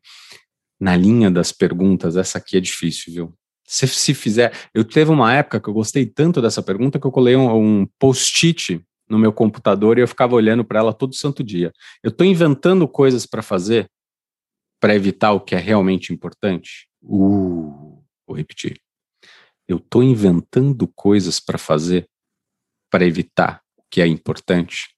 Na 0.79 0.95
linha 0.95 1.31
das 1.31 1.51
perguntas, 1.51 2.15
essa 2.15 2.37
aqui 2.37 2.57
é 2.57 2.59
difícil, 2.59 3.11
viu? 3.11 3.33
Se, 3.73 3.87
se 3.87 4.13
fizer. 4.13 4.53
Eu 4.71 4.85
teve 4.85 5.09
uma 5.09 5.33
época 5.33 5.59
que 5.59 5.67
eu 5.67 5.73
gostei 5.73 6.05
tanto 6.05 6.39
dessa 6.39 6.61
pergunta 6.61 6.99
que 6.99 7.07
eu 7.07 7.11
colei 7.11 7.35
um, 7.35 7.81
um 7.81 7.87
post-it 7.97 8.79
no 9.09 9.17
meu 9.17 9.33
computador 9.33 9.97
e 9.97 10.01
eu 10.01 10.07
ficava 10.07 10.35
olhando 10.35 10.63
para 10.63 10.77
ela 10.77 10.93
todo 10.93 11.15
santo 11.15 11.43
dia. 11.43 11.73
Eu 12.03 12.09
estou 12.09 12.25
inventando 12.25 12.87
coisas 12.87 13.25
para 13.25 13.41
fazer 13.41 13.89
para 14.79 14.93
evitar 14.93 15.31
o 15.31 15.41
que 15.41 15.55
é 15.55 15.57
realmente 15.57 16.13
importante? 16.13 16.87
Uh, 17.01 18.03
vou 18.27 18.37
repetir. 18.37 18.79
Eu 19.67 19.77
estou 19.77 20.03
inventando 20.03 20.87
coisas 20.87 21.39
para 21.39 21.57
fazer 21.57 22.07
para 22.91 23.05
evitar 23.05 23.59
o 23.75 23.83
que 23.89 24.01
é 24.01 24.05
importante. 24.05 24.92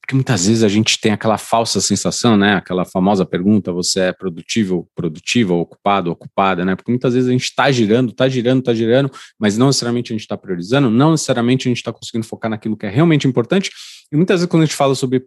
Porque 0.00 0.14
muitas 0.14 0.46
vezes 0.46 0.62
a 0.62 0.68
gente 0.68 1.00
tem 1.00 1.12
aquela 1.12 1.38
falsa 1.38 1.80
sensação, 1.80 2.36
né? 2.36 2.54
Aquela 2.56 2.84
famosa 2.84 3.24
pergunta: 3.26 3.72
você 3.72 4.00
é 4.00 4.12
produtivo, 4.12 4.88
produtiva, 4.94 5.54
ocupado, 5.54 6.10
ocupada, 6.10 6.64
né? 6.64 6.76
Porque 6.76 6.90
muitas 6.90 7.14
vezes 7.14 7.28
a 7.28 7.32
gente 7.32 7.44
está 7.44 7.70
girando, 7.70 8.10
está 8.10 8.28
girando, 8.28 8.60
está 8.60 8.74
girando, 8.74 9.10
mas 9.38 9.56
não 9.56 9.66
necessariamente 9.66 10.12
a 10.12 10.14
gente 10.14 10.22
está 10.22 10.36
priorizando, 10.36 10.90
não 10.90 11.12
necessariamente 11.12 11.68
a 11.68 11.70
gente 11.70 11.78
está 11.78 11.92
conseguindo 11.92 12.26
focar 12.26 12.50
naquilo 12.50 12.76
que 12.76 12.86
é 12.86 12.90
realmente 12.90 13.26
importante. 13.26 13.70
E 14.10 14.16
muitas 14.16 14.40
vezes 14.40 14.50
quando 14.50 14.62
a 14.62 14.66
gente 14.66 14.76
fala 14.76 14.94
sobre 14.94 15.26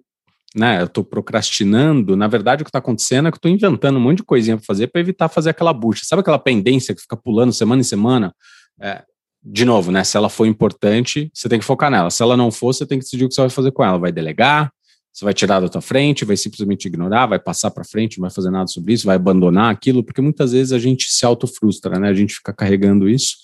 né, 0.54 0.82
eu 0.82 0.86
estou 0.86 1.04
procrastinando, 1.04 2.16
na 2.16 2.28
verdade 2.28 2.62
o 2.62 2.66
que 2.66 2.70
está 2.70 2.80
acontecendo 2.80 3.28
é 3.28 3.32
que 3.32 3.36
eu 3.36 3.50
estou 3.50 3.52
inventando 3.52 3.96
um 3.98 4.02
monte 4.02 4.18
de 4.18 4.24
coisinha 4.24 4.58
para 4.58 4.66
fazer 4.66 4.88
para 4.88 5.00
evitar 5.00 5.30
fazer 5.30 5.52
aquela 5.52 5.74
bucha. 5.74 6.04
Sabe 6.06 6.22
aquela 6.22 6.40
pendência 6.40 6.94
que 6.94 7.02
fica 7.02 7.16
pulando 7.16 7.54
semana 7.54 7.80
em 7.80 7.86
semana? 7.86 8.34
É, 8.82 9.04
de 9.44 9.66
novo, 9.66 9.92
né? 9.92 10.04
Se 10.04 10.18
ela 10.18 10.30
for 10.30 10.46
importante, 10.46 11.32
você 11.34 11.50
tem 11.50 11.60
que 11.60 11.66
focar 11.66 11.90
nela. 11.90 12.10
Se 12.10 12.22
ela 12.22 12.38
não 12.38 12.52
for, 12.52 12.74
você 12.74 12.86
tem 12.86 13.00
que 13.00 13.06
decidir 13.06 13.26
o 13.26 13.30
que 13.30 13.34
você 13.34 13.42
vai 13.42 13.50
fazer 13.50 13.72
com 13.72 13.84
ela. 13.84 13.98
Vai 13.98 14.12
delegar, 14.12 14.72
você 15.12 15.26
vai 15.26 15.34
tirar 15.34 15.60
da 15.60 15.68
tua 15.68 15.82
frente, 15.82 16.24
vai 16.24 16.38
simplesmente 16.38 16.86
ignorar, 16.86 17.26
vai 17.26 17.40
passar 17.40 17.72
para 17.72 17.84
frente, 17.84 18.18
não 18.18 18.22
vai 18.24 18.32
fazer 18.32 18.52
nada 18.52 18.68
sobre 18.68 18.94
isso, 18.94 19.06
vai 19.06 19.16
abandonar 19.16 19.72
aquilo, 19.72 20.04
porque 20.04 20.22
muitas 20.22 20.52
vezes 20.52 20.72
a 20.72 20.80
gente 20.80 21.12
se 21.12 21.26
autofrustra, 21.26 22.00
né? 22.00 22.10
A 22.10 22.14
gente 22.14 22.36
fica 22.36 22.54
carregando 22.54 23.10
isso. 23.10 23.36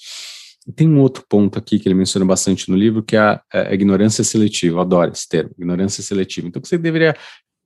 E 0.68 0.72
tem 0.72 0.88
um 0.88 1.00
outro 1.00 1.24
ponto 1.28 1.58
aqui 1.58 1.80
que 1.80 1.88
ele 1.88 1.96
menciona 1.96 2.26
bastante 2.26 2.70
no 2.70 2.76
livro, 2.76 3.02
que 3.02 3.16
é 3.16 3.20
a, 3.20 3.42
a 3.52 3.74
ignorância 3.74 4.24
seletiva. 4.24 4.78
Eu 4.78 4.82
adoro 4.82 5.12
esse 5.12 5.28
termo, 5.28 5.52
ignorância 5.58 6.04
seletiva. 6.04 6.48
Então, 6.48 6.62
você 6.64 6.78
deveria 6.78 7.16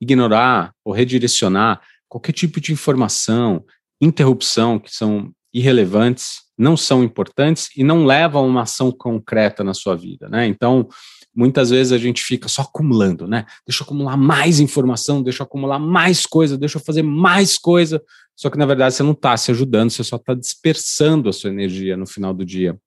ignorar 0.00 0.72
ou 0.84 0.92
redirecionar 0.92 1.80
qualquer 2.08 2.32
tipo 2.32 2.60
de 2.60 2.72
informação, 2.72 3.64
interrupção 4.00 4.78
que 4.78 4.94
são 4.94 5.32
irrelevantes 5.52 6.42
não 6.56 6.76
são 6.76 7.02
importantes 7.02 7.68
e 7.76 7.84
não 7.84 8.04
levam 8.04 8.44
a 8.44 8.46
uma 8.46 8.62
ação 8.62 8.90
concreta 8.90 9.64
na 9.64 9.74
sua 9.74 9.96
vida, 9.96 10.28
né? 10.28 10.46
Então, 10.46 10.88
muitas 11.34 11.70
vezes 11.70 11.92
a 11.92 11.98
gente 11.98 12.22
fica 12.22 12.48
só 12.48 12.62
acumulando, 12.62 13.26
né? 13.26 13.46
Deixa 13.66 13.82
eu 13.82 13.84
acumular 13.84 14.16
mais 14.16 14.60
informação, 14.60 15.22
deixa 15.22 15.42
eu 15.42 15.46
acumular 15.46 15.78
mais 15.78 16.26
coisa, 16.26 16.58
deixa 16.58 16.78
eu 16.78 16.82
fazer 16.82 17.02
mais 17.02 17.58
coisa. 17.58 18.02
Só 18.36 18.50
que 18.50 18.58
na 18.58 18.66
verdade 18.66 18.94
você 18.94 19.02
não 19.02 19.12
está 19.12 19.36
se 19.36 19.50
ajudando, 19.50 19.90
você 19.90 20.04
só 20.04 20.16
está 20.16 20.34
dispersando 20.34 21.28
a 21.28 21.32
sua 21.32 21.50
energia 21.50 21.96
no 21.96 22.06
final 22.06 22.32
do 22.32 22.44
dia. 22.44 22.78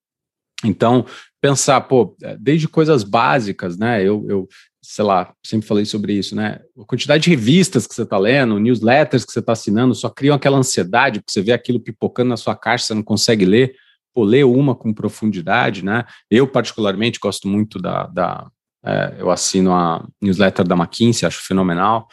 Então, 0.64 1.06
pensar, 1.42 1.82
pô, 1.82 2.16
desde 2.40 2.68
coisas 2.68 3.04
básicas, 3.04 3.78
né? 3.78 4.02
Eu, 4.02 4.26
eu 4.30 4.48
sei 4.88 5.04
lá, 5.04 5.34
sempre 5.44 5.68
falei 5.68 5.84
sobre 5.84 6.14
isso, 6.14 6.36
né? 6.36 6.60
A 6.80 6.86
quantidade 6.86 7.24
de 7.24 7.30
revistas 7.32 7.88
que 7.88 7.96
você 7.96 8.04
está 8.04 8.18
lendo, 8.18 8.60
newsletters 8.60 9.26
que 9.26 9.32
você 9.32 9.40
está 9.40 9.54
assinando, 9.54 9.96
só 9.96 10.10
criam 10.10 10.36
aquela 10.36 10.58
ansiedade, 10.58 11.20
porque 11.20 11.32
você 11.32 11.42
vê 11.42 11.52
aquilo 11.52 11.80
pipocando 11.80 12.30
na 12.30 12.38
sua 12.38 12.56
caixa, 12.56 12.86
você 12.86 12.94
não 12.94 13.04
consegue 13.04 13.46
ler. 13.46 13.76
Pô, 14.14 14.24
ler 14.24 14.46
uma 14.46 14.76
com 14.76 14.94
profundidade, 14.94 15.84
né? 15.84 16.06
Eu, 16.30 16.48
particularmente, 16.48 17.20
gosto 17.20 17.48
muito 17.48 17.82
da. 17.82 18.08
da 18.08 18.48
é, 18.86 19.16
eu 19.18 19.32
assino 19.32 19.74
a 19.74 20.08
newsletter 20.22 20.66
da 20.66 20.76
McKinsey, 20.76 21.28
acho 21.28 21.40
fenomenal. 21.46 22.08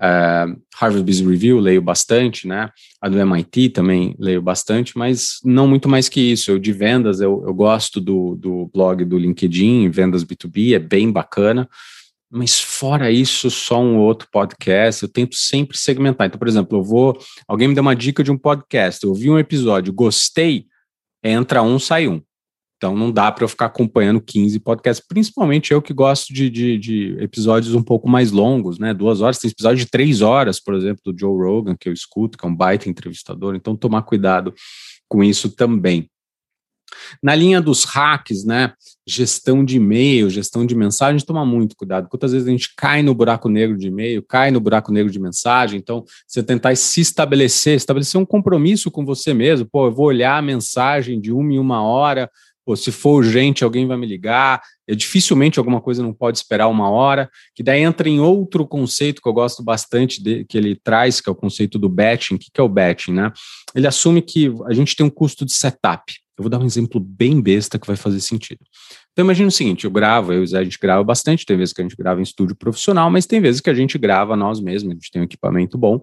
É, 0.00 0.46
Harvard 0.76 1.02
Business 1.02 1.28
Review, 1.28 1.58
leio 1.58 1.82
bastante, 1.82 2.46
né? 2.46 2.70
A 3.00 3.08
do 3.08 3.18
MIT 3.18 3.70
também 3.70 4.14
leio 4.18 4.42
bastante, 4.42 4.96
mas 4.96 5.38
não 5.42 5.66
muito 5.66 5.88
mais 5.88 6.08
que 6.08 6.20
isso. 6.20 6.50
Eu 6.50 6.58
de 6.58 6.72
vendas, 6.72 7.20
eu, 7.20 7.42
eu 7.46 7.54
gosto 7.54 8.00
do, 8.00 8.36
do 8.36 8.70
blog 8.72 9.04
do 9.04 9.18
LinkedIn, 9.18 9.88
Vendas 9.88 10.24
B2B, 10.24 10.76
é 10.76 10.78
bem 10.78 11.10
bacana. 11.10 11.68
Mas 12.30 12.60
fora 12.60 13.10
isso, 13.10 13.50
só 13.50 13.80
um 13.80 13.98
outro 13.98 14.28
podcast, 14.30 15.02
eu 15.02 15.08
tento 15.08 15.34
sempre 15.34 15.78
segmentar. 15.78 16.26
Então, 16.26 16.38
por 16.38 16.48
exemplo, 16.48 16.78
eu 16.78 16.82
vou. 16.82 17.18
Alguém 17.46 17.68
me 17.68 17.74
deu 17.74 17.80
uma 17.80 17.96
dica 17.96 18.22
de 18.22 18.30
um 18.30 18.36
podcast, 18.36 19.04
eu 19.04 19.14
vi 19.14 19.30
um 19.30 19.38
episódio, 19.38 19.92
gostei, 19.92 20.66
entra 21.22 21.62
um, 21.62 21.78
sai 21.78 22.06
um. 22.06 22.20
Então 22.78 22.94
não 22.94 23.10
dá 23.10 23.30
para 23.32 23.44
eu 23.44 23.48
ficar 23.48 23.66
acompanhando 23.66 24.20
15 24.20 24.60
podcasts, 24.60 25.04
principalmente 25.06 25.72
eu 25.72 25.82
que 25.82 25.92
gosto 25.92 26.32
de, 26.32 26.48
de, 26.48 26.78
de, 26.78 27.16
episódios 27.18 27.74
um 27.74 27.82
pouco 27.82 28.08
mais 28.08 28.30
longos, 28.30 28.78
né? 28.78 28.94
Duas 28.94 29.20
horas, 29.20 29.38
tem 29.38 29.50
episódio 29.50 29.84
de 29.84 29.90
três 29.90 30.22
horas, 30.22 30.60
por 30.60 30.74
exemplo, 30.74 31.00
do 31.04 31.18
Joe 31.18 31.36
Rogan, 31.36 31.76
que 31.76 31.88
eu 31.88 31.92
escuto, 31.92 32.38
que 32.38 32.46
é 32.46 32.48
um 32.48 32.54
baita 32.54 32.88
entrevistador, 32.88 33.56
então 33.56 33.74
tomar 33.74 34.02
cuidado 34.02 34.54
com 35.08 35.24
isso 35.24 35.50
também. 35.50 36.08
Na 37.22 37.34
linha 37.34 37.60
dos 37.60 37.84
hacks, 37.84 38.44
né? 38.44 38.72
Gestão 39.06 39.64
de 39.64 39.76
e-mail, 39.76 40.28
gestão 40.28 40.66
de 40.66 40.74
mensagem, 40.74 41.24
toma 41.24 41.44
muito 41.44 41.76
cuidado. 41.76 42.08
Quantas 42.08 42.32
vezes 42.32 42.46
a 42.46 42.50
gente 42.50 42.74
cai 42.76 43.02
no 43.02 43.14
buraco 43.14 43.48
negro 43.48 43.76
de 43.76 43.88
e-mail, 43.88 44.22
cai 44.22 44.50
no 44.50 44.60
buraco 44.60 44.92
negro 44.92 45.10
de 45.10 45.18
mensagem, 45.18 45.78
então 45.78 46.04
você 46.26 46.42
tentar 46.42 46.76
se 46.76 47.00
estabelecer, 47.00 47.76
estabelecer 47.76 48.20
um 48.20 48.26
compromisso 48.26 48.90
com 48.90 49.04
você 49.04 49.32
mesmo. 49.32 49.66
Pô, 49.70 49.86
eu 49.86 49.92
vou 49.92 50.06
olhar 50.06 50.36
a 50.36 50.42
mensagem 50.42 51.20
de 51.20 51.32
uma 51.32 51.52
em 51.52 51.58
uma 51.58 51.82
hora, 51.82 52.30
Pô, 52.68 52.76
se 52.76 52.92
for 52.92 53.24
urgente, 53.24 53.64
alguém 53.64 53.86
vai 53.86 53.96
me 53.96 54.06
ligar. 54.06 54.60
É, 54.86 54.94
dificilmente 54.94 55.58
alguma 55.58 55.80
coisa 55.80 56.02
não 56.02 56.12
pode 56.12 56.36
esperar 56.36 56.68
uma 56.68 56.90
hora. 56.90 57.30
Que 57.54 57.62
daí 57.62 57.80
entra 57.80 58.06
em 58.10 58.20
outro 58.20 58.66
conceito 58.66 59.22
que 59.22 59.28
eu 59.28 59.32
gosto 59.32 59.62
bastante 59.62 60.22
de, 60.22 60.44
que 60.44 60.58
ele 60.58 60.76
traz, 60.76 61.18
que 61.18 61.30
é 61.30 61.32
o 61.32 61.34
conceito 61.34 61.78
do 61.78 61.88
batching. 61.88 62.34
O 62.34 62.38
que, 62.38 62.50
que 62.52 62.60
é 62.60 62.62
o 62.62 62.68
batching, 62.68 63.14
né? 63.14 63.32
Ele 63.74 63.86
assume 63.86 64.20
que 64.20 64.52
a 64.66 64.74
gente 64.74 64.94
tem 64.94 65.06
um 65.06 65.08
custo 65.08 65.46
de 65.46 65.54
setup. 65.54 66.12
Eu 66.38 66.44
vou 66.44 66.50
dar 66.50 66.60
um 66.60 66.64
exemplo 66.64 67.00
bem 67.00 67.40
besta 67.40 67.78
que 67.78 67.86
vai 67.86 67.96
fazer 67.96 68.20
sentido. 68.20 68.60
Então 69.12 69.24
imagina 69.24 69.48
o 69.48 69.52
seguinte, 69.52 69.84
eu 69.84 69.90
gravo, 69.90 70.32
eu 70.32 70.44
e 70.44 70.56
a 70.56 70.62
gente 70.62 70.78
grava 70.78 71.02
bastante, 71.02 71.44
tem 71.44 71.56
vezes 71.56 71.74
que 71.74 71.80
a 71.80 71.84
gente 71.84 71.96
grava 71.96 72.20
em 72.20 72.22
estúdio 72.22 72.54
profissional, 72.54 73.10
mas 73.10 73.26
tem 73.26 73.40
vezes 73.40 73.60
que 73.60 73.68
a 73.68 73.74
gente 73.74 73.98
grava 73.98 74.36
nós 74.36 74.60
mesmos, 74.60 74.92
a 74.92 74.94
gente 74.94 75.10
tem 75.10 75.20
um 75.20 75.24
equipamento 75.24 75.76
bom. 75.76 76.00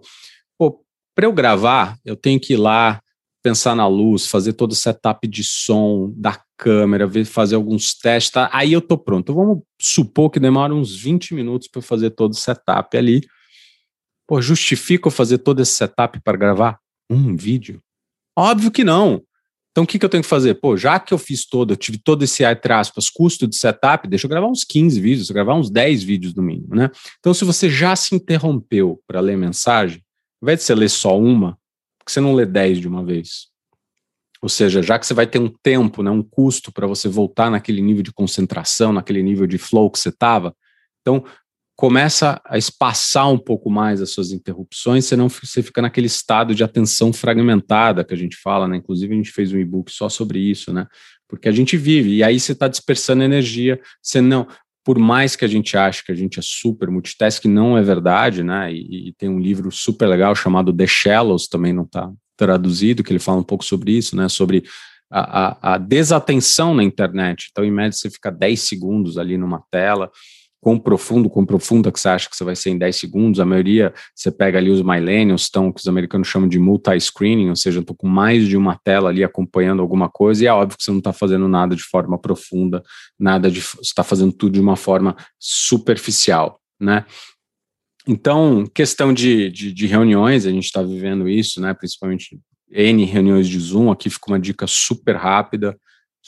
Pô, 0.58 0.84
para 1.16 1.26
eu 1.26 1.32
gravar, 1.32 1.98
eu 2.04 2.18
tenho 2.18 2.40
que 2.40 2.54
ir 2.54 2.58
lá, 2.58 3.00
pensar 3.42 3.76
na 3.76 3.88
luz, 3.88 4.28
fazer 4.28 4.54
todo 4.54 4.72
o 4.72 4.76
setup 4.76 5.28
de 5.28 5.44
som 5.44 6.12
da 6.18 6.42
câmera, 6.58 7.06
ver, 7.06 7.26
fazer 7.26 7.56
alguns 7.56 7.94
testes, 7.94 8.32
tá? 8.32 8.50
aí 8.52 8.74
eu 8.74 8.82
tô 8.82 8.98
pronto. 8.98 9.32
Então, 9.32 9.36
vamos 9.36 9.64
supor 9.80 10.30
que 10.30 10.40
demora 10.40 10.74
uns 10.74 10.96
20 10.96 11.34
minutos 11.34 11.68
para 11.68 11.82
fazer 11.82 12.10
todo 12.10 12.32
o 12.32 12.36
setup 12.36 12.98
ali. 12.98 13.22
Pô, 14.28 14.42
justifica 14.42 15.08
eu 15.08 15.12
fazer 15.12 15.38
todo 15.38 15.62
esse 15.62 15.74
setup 15.74 16.20
para 16.22 16.38
gravar 16.38 16.80
um 17.10 17.36
vídeo? 17.36 17.80
Óbvio 18.36 18.72
que 18.72 18.84
não. 18.84 19.22
Então, 19.76 19.84
o 19.84 19.88
que, 19.88 20.00
que 20.00 20.06
eu 20.06 20.10
tenho 20.10 20.24
que 20.24 20.30
fazer? 20.30 20.54
Pô, 20.54 20.78
já 20.78 20.98
que 21.02 21.14
eu 21.14 21.18
fiz 21.18 21.46
todo, 21.46 21.74
eu 21.74 21.76
tive 21.76 21.98
todo 21.98 22.24
esse, 22.24 22.46
entre 22.46 22.72
aspas, 22.72 23.10
custo 23.10 23.46
de 23.46 23.58
setup, 23.58 24.08
deixa 24.08 24.26
eu 24.26 24.30
gravar 24.30 24.48
uns 24.48 24.64
15 24.64 25.02
vídeos, 25.02 25.30
gravar 25.30 25.54
uns 25.56 25.70
10 25.70 26.02
vídeos 26.02 26.34
no 26.34 26.42
mínimo, 26.42 26.74
né? 26.74 26.90
Então, 27.20 27.34
se 27.34 27.44
você 27.44 27.70
já 27.70 27.94
se 27.94 28.16
interrompeu 28.16 29.02
para 29.06 29.20
ler 29.20 29.36
mensagem, 29.36 29.98
ao 30.42 30.46
invés 30.46 30.60
de 30.60 30.66
você 30.66 30.76
ler 30.76 30.90
só 30.90 31.20
uma, 31.20 31.58
por 32.00 32.06
que 32.06 32.14
você 32.14 32.22
não 32.22 32.34
lê 32.34 32.46
10 32.46 32.80
de 32.80 32.88
uma 32.88 33.04
vez? 33.04 33.48
Ou 34.42 34.48
seja, 34.48 34.82
já 34.82 34.98
que 34.98 35.06
você 35.06 35.14
vai 35.14 35.28
ter 35.28 35.40
um 35.40 35.54
tempo, 35.62 36.02
né, 36.02 36.10
um 36.10 36.24
custo 36.24 36.72
para 36.72 36.88
você 36.88 37.10
voltar 37.10 37.52
naquele 37.52 37.82
nível 37.82 38.02
de 38.02 38.14
concentração, 38.14 38.94
naquele 38.94 39.22
nível 39.22 39.46
de 39.46 39.58
flow 39.58 39.92
que 39.92 40.00
você 40.00 40.08
estava, 40.08 40.56
então 41.02 41.26
começa 41.76 42.42
a 42.46 42.58
espaçar 42.58 43.30
um 43.30 43.38
pouco 43.38 43.70
mais 43.70 44.02
as 44.02 44.12
suas 44.12 44.32
interrupções, 44.32 45.06
senão 45.06 45.28
você 45.28 45.62
fica 45.62 45.82
naquele 45.82 46.08
estado 46.08 46.56
de 46.56 46.64
atenção 46.64 47.12
fragmentada 47.12 48.04
que 48.04 48.14
a 48.14 48.18
gente 48.18 48.38
fala, 48.38 48.68
né? 48.68 48.78
Inclusive 48.78 49.14
a 49.14 49.18
gente 49.18 49.32
fez 49.32 49.52
um 49.52 49.60
e-book 49.60 49.92
só 49.92 50.08
sobre 50.08 50.40
isso, 50.40 50.72
né? 50.72 50.88
Porque 51.28 51.50
a 51.50 51.52
gente 51.52 51.76
vive 51.76 52.16
e 52.16 52.24
aí 52.24 52.40
você 52.40 52.54
está 52.54 52.68
dispersando 52.68 53.24
energia, 53.24 53.80
você 54.02 54.22
não, 54.22 54.48
por 54.86 54.98
mais 54.98 55.36
que 55.36 55.44
a 55.44 55.48
gente 55.48 55.76
ache 55.76 56.06
que 56.06 56.12
a 56.12 56.16
gente 56.16 56.40
é 56.40 56.42
super 56.44 56.90
multitask, 56.90 57.44
não 57.46 57.78
é 57.78 57.82
verdade, 57.82 58.42
né? 58.42 58.72
E, 58.72 59.10
e, 59.10 59.14
tem 59.14 59.28
um 59.28 59.40
livro 59.40 59.70
super 59.72 60.08
legal 60.08 60.34
chamado 60.36 60.72
The 60.72 60.88
Shallows, 60.88 61.48
também 61.48 61.74
não 61.74 61.84
está 61.84 62.10
traduzido, 62.38 63.04
que 63.04 63.12
ele 63.12 63.20
fala 63.20 63.40
um 63.40 63.44
pouco 63.44 63.66
sobre 63.66 63.92
isso, 63.92 64.16
né? 64.16 64.30
Sobre 64.30 64.64
a, 65.12 65.72
a, 65.72 65.74
a 65.74 65.78
desatenção 65.78 66.74
na 66.74 66.84
internet. 66.84 67.50
Então, 67.52 67.66
em 67.66 67.72
média, 67.72 67.92
você 67.92 68.10
fica 68.10 68.32
10 68.32 68.62
segundos 68.62 69.18
ali 69.18 69.38
numa 69.38 69.62
tela, 69.72 70.12
quão 70.66 70.80
profundo, 70.80 71.30
quão 71.30 71.46
profunda 71.46 71.92
que 71.92 72.00
você 72.00 72.10
acha 72.10 72.28
que 72.28 72.36
você 72.36 72.44
vai 72.44 72.56
ser 72.56 72.72
em 72.72 72.78
10 72.80 72.96
segundos. 72.96 73.40
A 73.40 73.46
maioria, 73.46 73.94
você 74.16 74.32
pega 74.32 74.58
ali 74.58 74.72
os 74.72 74.82
millennials, 74.82 75.44
estão, 75.44 75.72
que 75.72 75.80
os 75.80 75.88
americanos 75.88 76.28
chamam 76.28 76.50
de 76.50 76.58
multi-screening, 76.58 77.50
ou 77.50 77.56
seja, 77.56 77.82
estou 77.82 77.96
com 77.96 78.08
mais 78.08 78.48
de 78.48 78.58
uma 78.58 78.76
tela 78.76 79.10
ali 79.10 79.24
acompanhando 79.24 79.84
alguma 79.84 80.10
coisa, 80.10 80.44
e 80.44 80.48
é 80.48 80.52
óbvio 80.52 80.76
que 80.76 80.84
você 80.84 80.90
não 80.90 80.98
está 80.98 81.14
fazendo 81.14 81.48
nada 81.48 81.76
de 81.76 81.84
forma 81.84 82.18
profunda, 82.18 82.82
nada 83.20 83.52
de. 83.52 83.62
Você 83.62 83.80
está 83.84 84.04
fazendo 84.04 84.34
tudo 84.34 84.54
de 84.54 84.60
uma 84.60 84.76
forma 84.76 85.16
superficial, 85.38 86.60
né? 86.82 87.06
Então, 88.08 88.66
questão 88.74 89.14
de, 89.14 89.52
de, 89.52 89.72
de 89.72 89.86
reuniões, 89.86 90.48
a 90.48 90.52
gente 90.52 90.66
está 90.66 90.82
vivendo 90.82 91.30
isso, 91.30 91.62
né? 91.62 91.76
Principalmente 91.76 92.40
N 92.72 93.06
reuniões 93.06 93.48
de 93.48 93.60
Zoom, 93.60 93.92
aqui 93.92 94.10
fica 94.10 94.32
uma 94.32 94.40
dica 94.40 94.66
super 94.66 95.16
rápida 95.16 95.78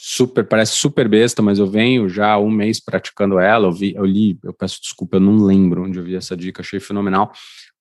super, 0.00 0.44
parece 0.46 0.76
super 0.76 1.08
besta, 1.08 1.42
mas 1.42 1.58
eu 1.58 1.66
venho 1.66 2.08
já 2.08 2.34
há 2.34 2.38
um 2.38 2.50
mês 2.50 2.78
praticando 2.78 3.40
ela. 3.40 3.66
Eu, 3.66 3.72
vi, 3.72 3.94
eu 3.96 4.04
li, 4.04 4.38
eu 4.44 4.54
peço 4.54 4.80
desculpa, 4.80 5.16
eu 5.16 5.20
não 5.20 5.44
lembro 5.44 5.82
onde 5.82 5.98
eu 5.98 6.04
vi 6.04 6.14
essa 6.14 6.36
dica, 6.36 6.62
achei 6.62 6.78
fenomenal. 6.78 7.32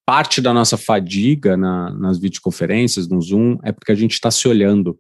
Parte 0.03 0.41
da 0.41 0.51
nossa 0.51 0.77
fadiga 0.77 1.55
na, 1.55 1.91
nas 1.91 2.17
videoconferências, 2.17 3.07
no 3.07 3.21
Zoom, 3.21 3.59
é 3.63 3.71
porque 3.71 3.91
a 3.91 3.95
gente 3.95 4.13
está 4.13 4.31
se 4.31 4.47
olhando. 4.47 4.97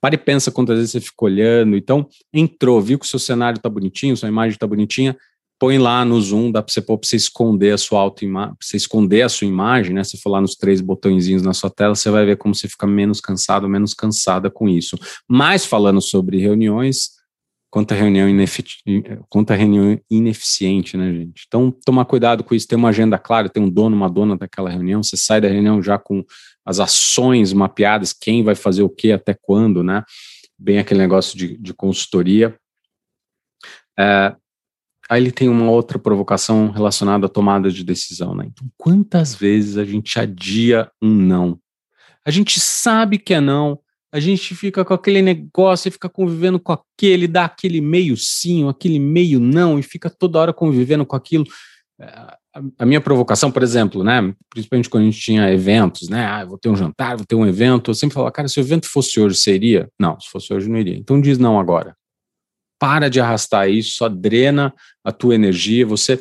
Pare 0.00 0.14
e 0.14 0.18
pensa 0.18 0.50
quantas 0.50 0.78
vezes 0.78 0.92
você 0.92 1.00
fica 1.02 1.22
olhando. 1.22 1.76
Então, 1.76 2.08
entrou, 2.32 2.80
viu 2.80 2.98
que 2.98 3.04
o 3.04 3.08
seu 3.08 3.18
cenário 3.18 3.58
está 3.58 3.68
bonitinho, 3.68 4.16
sua 4.16 4.28
imagem 4.30 4.54
está 4.54 4.66
bonitinha, 4.66 5.14
põe 5.58 5.76
lá 5.78 6.04
no 6.04 6.20
zoom, 6.20 6.52
dá 6.52 6.62
para 6.62 6.72
você 6.72 6.80
pôr 6.80 6.98
para 6.98 7.08
você 7.08 7.16
esconder 7.16 7.72
a 7.72 7.78
sua 7.78 8.00
autoimagem, 8.00 8.54
você 8.60 8.76
esconder 8.76 9.22
a 9.22 9.28
sua 9.28 9.46
imagem, 9.46 9.94
né? 9.94 10.04
Se 10.04 10.16
for 10.16 10.30
lá 10.30 10.40
nos 10.40 10.54
três 10.54 10.80
botõezinhos 10.80 11.42
na 11.42 11.52
sua 11.52 11.68
tela, 11.68 11.94
você 11.94 12.10
vai 12.10 12.24
ver 12.24 12.36
como 12.36 12.54
você 12.54 12.68
fica 12.68 12.86
menos 12.86 13.20
cansado, 13.20 13.68
menos 13.68 13.92
cansada 13.92 14.50
com 14.50 14.68
isso. 14.68 14.96
Mas 15.26 15.66
falando 15.66 16.00
sobre 16.00 16.38
reuniões, 16.38 17.10
quanta 17.70 17.94
reunião, 17.94 18.28
quanta 19.28 19.54
reunião 19.54 20.00
ineficiente, 20.08 20.96
né, 20.96 21.12
gente? 21.12 21.44
Então, 21.48 21.74
tomar 21.84 22.04
cuidado 22.04 22.44
com 22.44 22.54
isso, 22.54 22.68
ter 22.68 22.76
uma 22.76 22.90
agenda 22.90 23.18
clara, 23.18 23.48
ter 23.48 23.60
um 23.60 23.68
dono, 23.68 23.96
uma 23.96 24.08
dona 24.08 24.36
daquela 24.36 24.70
reunião, 24.70 25.02
você 25.02 25.16
sai 25.16 25.40
da 25.40 25.48
reunião 25.48 25.82
já 25.82 25.98
com 25.98 26.24
as 26.64 26.78
ações 26.78 27.52
mapeadas, 27.52 28.12
quem 28.12 28.44
vai 28.44 28.54
fazer 28.54 28.82
o 28.82 28.88
que, 28.88 29.10
até 29.10 29.34
quando, 29.34 29.82
né? 29.82 30.04
Bem 30.56 30.78
aquele 30.78 31.00
negócio 31.00 31.36
de, 31.36 31.56
de 31.56 31.74
consultoria. 31.74 32.56
É, 33.98 34.36
aí 35.08 35.22
ele 35.22 35.32
tem 35.32 35.48
uma 35.48 35.70
outra 35.70 35.98
provocação 35.98 36.70
relacionada 36.70 37.26
à 37.26 37.28
tomada 37.28 37.70
de 37.70 37.82
decisão, 37.82 38.34
né? 38.34 38.46
Então, 38.46 38.66
quantas 38.76 39.34
vezes 39.34 39.76
a 39.76 39.84
gente 39.84 40.18
adia 40.18 40.90
um 41.00 41.08
não? 41.08 41.58
A 42.24 42.30
gente 42.30 42.60
sabe 42.60 43.18
que 43.18 43.32
é 43.32 43.40
não, 43.40 43.78
a 44.12 44.20
gente 44.20 44.54
fica 44.54 44.84
com 44.84 44.94
aquele 44.94 45.22
negócio 45.22 45.88
e 45.88 45.92
fica 45.92 46.08
convivendo 46.08 46.58
com 46.58 46.72
aquele, 46.72 47.26
dá 47.26 47.44
aquele 47.44 47.80
meio 47.80 48.16
sim, 48.16 48.68
aquele 48.68 48.98
meio 48.98 49.38
não, 49.38 49.78
e 49.78 49.82
fica 49.82 50.10
toda 50.10 50.38
hora 50.38 50.52
convivendo 50.52 51.04
com 51.04 51.16
aquilo. 51.16 51.44
É, 52.00 52.36
a 52.78 52.86
minha 52.86 53.00
provocação, 53.00 53.50
por 53.50 53.62
exemplo, 53.62 54.02
né, 54.02 54.34
principalmente 54.50 54.88
quando 54.88 55.02
a 55.02 55.06
gente 55.06 55.20
tinha 55.20 55.50
eventos, 55.52 56.08
né, 56.08 56.24
ah, 56.24 56.44
vou 56.44 56.58
ter 56.58 56.68
um 56.68 56.76
jantar, 56.76 57.16
vou 57.16 57.26
ter 57.26 57.34
um 57.34 57.46
evento, 57.46 57.90
eu 57.90 57.94
sempre 57.94 58.14
falava, 58.14 58.32
cara, 58.32 58.48
se 58.48 58.58
o 58.58 58.62
evento 58.62 58.86
fosse 58.86 59.20
hoje, 59.20 59.36
seria? 59.36 59.88
Não, 59.98 60.18
se 60.18 60.28
fosse 60.28 60.52
hoje, 60.52 60.68
não 60.68 60.78
iria. 60.78 60.96
Então 60.96 61.20
diz 61.20 61.38
não 61.38 61.58
agora. 61.58 61.94
Para 62.78 63.08
de 63.08 63.20
arrastar 63.20 63.68
isso, 63.68 63.96
só 63.96 64.08
drena 64.08 64.72
a 65.04 65.10
tua 65.10 65.34
energia, 65.34 65.84
você 65.84 66.20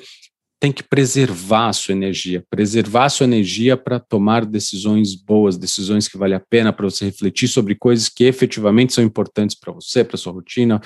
tem 0.60 0.72
que 0.72 0.82
preservar 0.82 1.68
a 1.68 1.74
sua 1.74 1.92
energia, 1.92 2.44
preservar 2.50 3.06
a 3.06 3.10
sua 3.10 3.26
energia 3.26 3.78
para 3.78 4.00
tomar 4.00 4.44
decisões 4.44 5.14
boas, 5.14 5.58
decisões 5.58 6.08
que 6.08 6.18
valem 6.18 6.36
a 6.36 6.40
pena 6.40 6.74
para 6.74 6.90
você 6.90 7.06
refletir 7.06 7.48
sobre 7.48 7.76
coisas 7.76 8.10
que 8.10 8.24
efetivamente 8.24 8.94
são 8.94 9.04
importantes 9.04 9.56
para 9.56 9.72
você, 9.72 10.04
para 10.04 10.18
sua 10.18 10.34
rotina, 10.34 10.82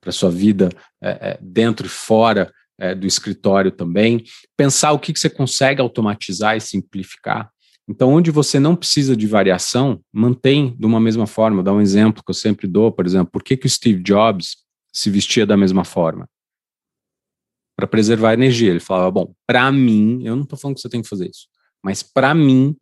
para 0.00 0.12
sua 0.12 0.30
vida 0.30 0.68
é, 1.02 1.38
dentro 1.40 1.86
e 1.86 1.88
fora 1.88 2.52
é, 2.78 2.94
do 2.94 3.06
escritório 3.06 3.70
também. 3.70 4.22
Pensar 4.56 4.92
o 4.92 4.98
que, 4.98 5.12
que 5.12 5.18
você 5.20 5.30
consegue 5.30 5.80
automatizar 5.80 6.56
e 6.56 6.60
simplificar. 6.60 7.50
Então, 7.88 8.12
onde 8.12 8.30
você 8.30 8.58
não 8.58 8.76
precisa 8.76 9.16
de 9.16 9.26
variação, 9.26 10.00
mantém 10.12 10.74
de 10.78 10.86
uma 10.86 11.00
mesma 11.00 11.26
forma. 11.26 11.62
Dar 11.62 11.72
um 11.72 11.80
exemplo 11.80 12.22
que 12.24 12.30
eu 12.30 12.34
sempre 12.34 12.66
dou, 12.66 12.90
por 12.90 13.06
exemplo, 13.06 13.30
por 13.30 13.42
que, 13.42 13.56
que 13.56 13.66
o 13.66 13.70
Steve 13.70 14.02
Jobs 14.02 14.63
se 14.94 15.10
vestia 15.10 15.44
da 15.44 15.56
mesma 15.56 15.84
forma? 15.84 16.28
para 17.76 17.86
preservar 17.86 18.30
a 18.30 18.34
energia. 18.34 18.70
Ele 18.70 18.80
falava: 18.80 19.10
bom, 19.10 19.34
para 19.46 19.70
mim, 19.70 20.22
eu 20.24 20.36
não 20.36 20.44
estou 20.44 20.58
falando 20.58 20.76
que 20.76 20.82
você 20.82 20.88
tem 20.88 21.02
que 21.02 21.08
fazer 21.08 21.28
isso, 21.28 21.46
mas 21.82 22.02
para 22.02 22.34
mim, 22.34 22.76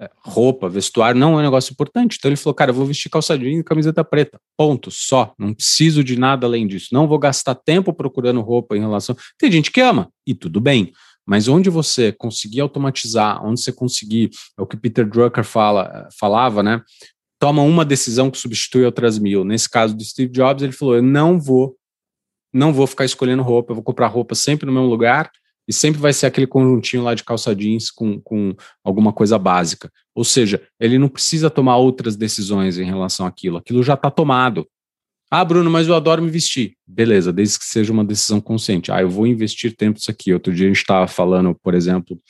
é, 0.00 0.10
roupa, 0.18 0.68
vestuário 0.68 1.18
não 1.18 1.34
é 1.34 1.36
um 1.38 1.42
negócio 1.42 1.72
importante. 1.72 2.16
Então 2.18 2.28
ele 2.28 2.36
falou: 2.36 2.54
cara, 2.54 2.70
eu 2.70 2.74
vou 2.74 2.86
vestir 2.86 3.10
calça 3.10 3.36
jeans 3.38 3.60
e 3.60 3.64
camiseta 3.64 4.04
preta. 4.04 4.40
Ponto, 4.56 4.90
só. 4.90 5.34
Não 5.38 5.52
preciso 5.52 6.02
de 6.02 6.18
nada 6.18 6.46
além 6.46 6.66
disso. 6.66 6.88
Não 6.92 7.06
vou 7.08 7.18
gastar 7.18 7.54
tempo 7.54 7.92
procurando 7.92 8.40
roupa 8.40 8.76
em 8.76 8.80
relação. 8.80 9.16
Tem 9.38 9.50
gente 9.50 9.70
que 9.70 9.80
ama, 9.80 10.10
e 10.26 10.34
tudo 10.34 10.60
bem. 10.60 10.92
Mas 11.24 11.46
onde 11.46 11.70
você 11.70 12.10
conseguir 12.10 12.60
automatizar, 12.60 13.44
onde 13.44 13.60
você 13.60 13.72
conseguir, 13.72 14.30
é 14.58 14.62
o 14.62 14.66
que 14.66 14.76
Peter 14.76 15.08
Drucker 15.08 15.44
fala, 15.44 16.08
falava, 16.18 16.64
né? 16.64 16.82
Toma 17.42 17.60
uma 17.60 17.84
decisão 17.84 18.30
que 18.30 18.38
substitui 18.38 18.84
outras 18.84 19.18
mil. 19.18 19.42
Nesse 19.42 19.68
caso 19.68 19.96
do 19.96 20.04
Steve 20.04 20.30
Jobs, 20.30 20.62
ele 20.62 20.72
falou: 20.72 20.94
eu 20.94 21.02
não 21.02 21.40
vou 21.40 21.76
não 22.54 22.72
vou 22.72 22.86
ficar 22.86 23.04
escolhendo 23.04 23.42
roupa, 23.42 23.72
eu 23.72 23.74
vou 23.74 23.82
comprar 23.82 24.06
roupa 24.06 24.36
sempre 24.36 24.64
no 24.64 24.70
mesmo 24.70 24.86
lugar 24.86 25.28
e 25.66 25.72
sempre 25.72 26.00
vai 26.00 26.12
ser 26.12 26.26
aquele 26.26 26.46
conjuntinho 26.46 27.02
lá 27.02 27.14
de 27.14 27.24
calça 27.24 27.52
jeans 27.52 27.90
com, 27.90 28.20
com 28.20 28.54
alguma 28.84 29.12
coisa 29.12 29.36
básica. 29.40 29.90
Ou 30.14 30.22
seja, 30.22 30.62
ele 30.78 31.00
não 31.00 31.08
precisa 31.08 31.50
tomar 31.50 31.78
outras 31.78 32.14
decisões 32.14 32.78
em 32.78 32.84
relação 32.84 33.26
àquilo, 33.26 33.56
aquilo 33.56 33.82
já 33.82 33.94
está 33.94 34.08
tomado. 34.08 34.64
Ah, 35.28 35.44
Bruno, 35.44 35.68
mas 35.68 35.88
eu 35.88 35.96
adoro 35.96 36.22
me 36.22 36.30
vestir. 36.30 36.76
Beleza, 36.86 37.32
desde 37.32 37.58
que 37.58 37.64
seja 37.64 37.92
uma 37.92 38.04
decisão 38.04 38.40
consciente. 38.40 38.92
Ah, 38.92 39.00
eu 39.00 39.10
vou 39.10 39.26
investir 39.26 39.74
tempo 39.74 39.98
nisso 39.98 40.12
aqui. 40.12 40.32
Outro 40.32 40.54
dia 40.54 40.66
a 40.66 40.68
gente 40.68 40.76
estava 40.76 41.08
falando, 41.08 41.56
por 41.60 41.74
exemplo, 41.74 42.20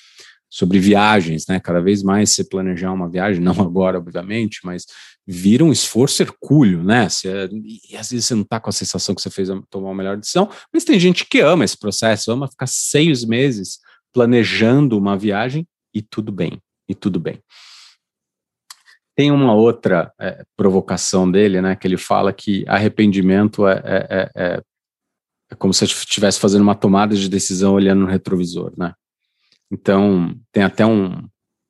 sobre 0.52 0.78
viagens, 0.78 1.46
né? 1.48 1.58
Cada 1.58 1.80
vez 1.80 2.02
mais 2.02 2.30
você 2.30 2.44
planejar 2.44 2.92
uma 2.92 3.08
viagem, 3.08 3.40
não 3.42 3.58
agora, 3.58 3.96
obviamente, 3.96 4.60
mas 4.62 4.84
vira 5.26 5.64
um 5.64 5.72
esforço 5.72 6.22
hercúleo, 6.22 6.82
né? 6.84 7.08
Você, 7.08 7.48
e 7.90 7.96
às 7.96 8.10
vezes 8.10 8.26
você 8.26 8.34
não 8.34 8.42
está 8.42 8.60
com 8.60 8.68
a 8.68 8.72
sensação 8.72 9.14
que 9.14 9.22
você 9.22 9.30
fez 9.30 9.48
tomar 9.70 9.88
uma 9.88 9.94
melhor 9.94 10.18
decisão, 10.18 10.50
mas 10.70 10.84
tem 10.84 11.00
gente 11.00 11.24
que 11.24 11.40
ama 11.40 11.64
esse 11.64 11.78
processo, 11.78 12.30
ama 12.30 12.48
ficar 12.48 12.66
seis 12.66 13.24
meses 13.24 13.78
planejando 14.12 14.98
uma 14.98 15.16
viagem 15.16 15.66
e 15.94 16.02
tudo 16.02 16.30
bem, 16.30 16.60
e 16.86 16.94
tudo 16.94 17.18
bem. 17.18 17.40
Tem 19.16 19.30
uma 19.30 19.54
outra 19.54 20.12
é, 20.20 20.44
provocação 20.54 21.30
dele, 21.30 21.62
né? 21.62 21.76
Que 21.76 21.86
ele 21.86 21.96
fala 21.96 22.30
que 22.30 22.62
arrependimento 22.68 23.66
é, 23.66 23.82
é, 23.84 24.06
é, 24.10 24.30
é, 24.36 24.62
é 25.50 25.54
como 25.54 25.72
se 25.72 25.84
estivesse 25.86 26.38
fazendo 26.38 26.62
uma 26.62 26.74
tomada 26.74 27.16
de 27.16 27.26
decisão 27.26 27.72
olhando 27.72 28.00
no 28.00 28.06
retrovisor, 28.06 28.74
né? 28.76 28.92
Então, 29.72 30.38
tem 30.52 30.62
até 30.62 30.84
um, 30.84 31.26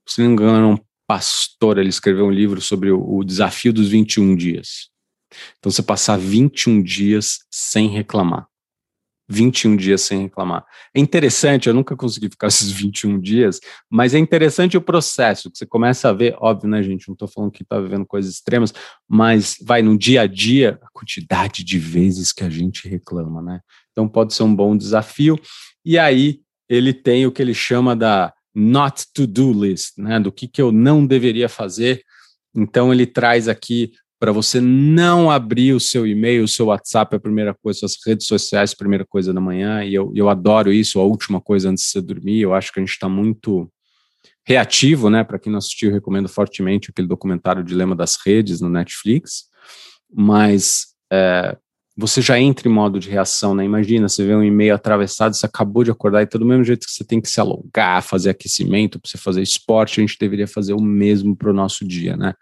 se 0.09 0.21
não 0.21 0.27
me 0.27 0.33
engano, 0.33 0.73
um 0.73 0.79
pastor, 1.07 1.79
ele 1.79 1.89
escreveu 1.89 2.27
um 2.27 2.33
livro 2.33 2.61
sobre 2.61 2.91
o, 2.91 3.01
o 3.01 3.23
desafio 3.23 3.73
dos 3.73 3.89
21 3.89 4.35
dias. 4.35 4.91
Então, 5.59 5.71
você 5.71 5.83
passar 5.83 6.19
21 6.19 6.83
dias 6.83 7.39
sem 7.49 7.89
reclamar. 7.89 8.49
21 9.29 9.77
dias 9.77 10.03
sem 10.03 10.23
reclamar. 10.23 10.65
É 10.93 10.99
interessante, 10.99 11.69
eu 11.69 11.75
nunca 11.75 11.97
consegui 11.97 12.29
ficar 12.29 12.49
esses 12.49 12.73
21 12.73 13.21
dias, 13.21 13.61
mas 13.89 14.15
é 14.15 14.19
interessante 14.19 14.77
o 14.77 14.83
processo, 14.83 15.49
que 15.49 15.57
você 15.57 15.65
começa 15.65 16.09
a 16.09 16.13
ver, 16.13 16.37
óbvio, 16.41 16.69
né, 16.69 16.83
gente? 16.83 17.07
Não 17.07 17.13
estou 17.13 17.29
falando 17.29 17.53
que 17.53 17.63
está 17.63 17.81
vivendo 17.81 18.05
coisas 18.05 18.35
extremas, 18.35 18.75
mas 19.09 19.57
vai 19.63 19.81
no 19.81 19.97
dia 19.97 20.23
a 20.23 20.27
dia 20.27 20.79
a 20.83 20.89
quantidade 20.93 21.63
de 21.63 21.79
vezes 21.79 22.33
que 22.33 22.43
a 22.43 22.51
gente 22.51 22.89
reclama, 22.89 23.41
né? 23.41 23.61
Então 23.93 24.09
pode 24.09 24.35
ser 24.35 24.43
um 24.43 24.55
bom 24.55 24.77
desafio. 24.77 25.39
E 25.85 25.99
aí 25.99 26.42
ele 26.69 26.93
tem 26.93 27.27
o 27.27 27.33
que 27.33 27.43
ele 27.43 27.55
chama 27.55 27.95
da 27.95 28.33
not 28.55 29.05
to 29.15 29.27
do 29.27 29.53
list, 29.53 29.97
né, 29.97 30.21
do 30.21 30.31
que, 30.31 30.47
que 30.47 30.61
eu 30.61 30.71
não 30.71 31.07
deveria 31.07 31.49
fazer. 31.49 32.03
Então 32.55 32.93
ele 32.93 33.07
traz 33.07 33.49
aqui 33.49 33.93
para 34.23 34.31
você 34.31 34.61
não 34.61 35.31
abrir 35.31 35.73
o 35.73 35.81
seu 35.81 36.07
e-mail, 36.07 36.45
o 36.45 36.49
seu 36.49 36.67
WhatsApp, 36.67 37.17
a 37.17 37.19
primeira 37.19 37.53
coisa, 37.55 37.81
suas 37.81 37.97
redes 38.07 38.27
sociais, 38.27 38.73
primeira 38.73 39.05
coisa 39.05 39.33
da 39.35 39.41
manhã, 39.41 39.85
e 39.85 39.93
eu, 39.93 40.13
eu 40.15 40.29
adoro 40.29 40.73
isso, 40.73 41.01
a 41.01 41.03
última 41.03 41.41
coisa 41.41 41.69
antes 41.69 41.85
de 41.85 41.91
você 41.91 42.01
dormir. 42.01 42.41
Eu 42.41 42.55
acho 42.55 42.73
que 42.73 42.79
a 42.79 42.83
gente 42.83 42.93
está 42.93 43.09
muito 43.09 43.69
reativo, 44.47 45.11
né? 45.11 45.25
Para 45.25 45.41
quem 45.41 45.51
não 45.51 45.59
assistiu, 45.59 45.91
recomendo 45.91 46.29
fortemente 46.29 46.91
aquele 46.91 47.09
documentário 47.09 47.65
Dilema 47.65 47.97
das 47.97 48.17
Redes 48.25 48.61
no 48.61 48.69
Netflix. 48.69 49.47
Mas 50.15 50.95
é, 51.13 51.57
você 51.97 52.23
já 52.23 52.41
entra 52.41 52.69
em 52.69 52.73
modo 52.73 52.99
de 52.99 53.11
reação, 53.11 53.55
né? 53.55 53.65
Imagina, 53.65 54.09
você 54.09 54.25
vê 54.25 54.35
um 54.35 54.43
e-mail 54.43 54.75
atravessado, 54.75 55.35
você 55.35 55.45
acabou 55.45 55.85
de 55.85 55.91
acordar 55.91 56.23
e 56.23 56.27
todo 56.27 56.45
mesmo 56.45 56.65
jeito 56.65 56.87
que 56.87 56.93
você 56.93 57.05
tem 57.05 57.21
que 57.21 57.29
se 57.29 57.39
alongar, 57.39 58.03
fazer 58.03 58.31
aquecimento, 58.31 58.99
para 58.99 59.11
você 59.11 59.19
fazer 59.19 59.43
esporte, 59.43 60.01
a 60.01 60.03
gente 60.03 60.17
deveria 60.19 60.49
fazer 60.49 60.73
o 60.73 60.81
mesmo 60.81 61.37
para 61.37 61.51
o 61.51 61.53
nosso 61.53 61.87
dia, 61.87 62.17
né? 62.17 62.35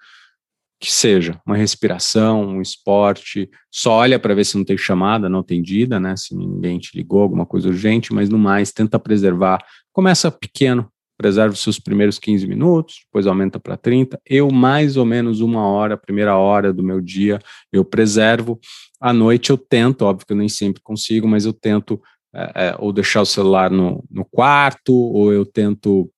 Que 0.81 0.91
seja 0.91 1.41
uma 1.45 1.57
respiração, 1.57 2.47
um 2.47 2.63
esporte, 2.63 3.51
só 3.71 3.93
olha 3.93 4.19
para 4.19 4.35
ver 4.35 4.45
se 4.45 4.57
não 4.57 4.65
tem 4.65 4.79
chamada, 4.79 5.29
não 5.29 5.41
atendida, 5.41 5.99
né? 5.99 6.17
Se 6.17 6.35
ninguém 6.35 6.79
te 6.79 6.97
ligou, 6.97 7.23
alguma 7.23 7.45
coisa 7.45 7.69
urgente, 7.69 8.15
mas 8.15 8.29
no 8.29 8.39
mais, 8.39 8.73
tenta 8.73 8.99
preservar. 9.01 9.59
Começa 9.93 10.31
pequeno, 10.31 10.89
preserva 11.19 11.53
os 11.53 11.61
seus 11.61 11.79
primeiros 11.79 12.19
15 12.19 12.47
minutos, 12.47 13.01
depois 13.05 13.27
aumenta 13.27 13.59
para 13.59 13.77
30. 13.77 14.19
Eu, 14.25 14.51
mais 14.51 14.97
ou 14.97 15.05
menos 15.05 15.41
uma 15.41 15.67
hora, 15.67 15.97
primeira 15.97 16.37
hora 16.37 16.73
do 16.73 16.85
meu 16.85 17.01
dia, 17.01 17.41
eu 17.71 17.85
preservo 17.85 18.59
à 19.01 19.13
noite 19.13 19.51
eu 19.51 19.57
tento, 19.57 20.03
óbvio 20.03 20.27
que 20.27 20.33
eu 20.33 20.37
nem 20.37 20.49
sempre 20.49 20.83
consigo, 20.83 21.27
mas 21.27 21.47
eu 21.47 21.53
tento 21.53 22.01
é, 22.35 22.69
é, 22.69 22.77
ou 22.79 22.93
deixar 22.93 23.23
o 23.23 23.27
celular 23.27 23.71
no, 23.71 24.05
no 24.11 24.25
quarto, 24.25 24.95
ou 24.95 25.33
eu 25.33 25.45
tento 25.45 26.11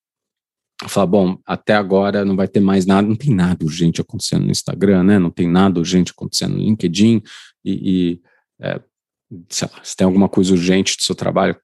falar, 0.88 1.06
bom, 1.06 1.38
até 1.46 1.74
agora 1.74 2.24
não 2.24 2.36
vai 2.36 2.48
ter 2.48 2.60
mais 2.60 2.84
nada, 2.84 3.06
não 3.06 3.16
tem 3.16 3.34
nada 3.34 3.64
urgente 3.64 4.00
acontecendo 4.00 4.44
no 4.44 4.50
Instagram, 4.50 5.04
né? 5.04 5.18
Não 5.18 5.30
tem 5.30 5.48
nada 5.48 5.78
urgente 5.78 6.12
acontecendo 6.12 6.54
no 6.54 6.60
LinkedIn 6.60 7.22
e, 7.64 7.72
e 7.72 8.20
é, 8.60 8.80
sei 9.48 9.68
lá, 9.72 9.82
se 9.82 9.96
tem 9.96 10.04
alguma 10.04 10.28
coisa 10.28 10.52
urgente 10.52 10.96
do 10.96 11.02
seu 11.02 11.14
trabalho, 11.14 11.56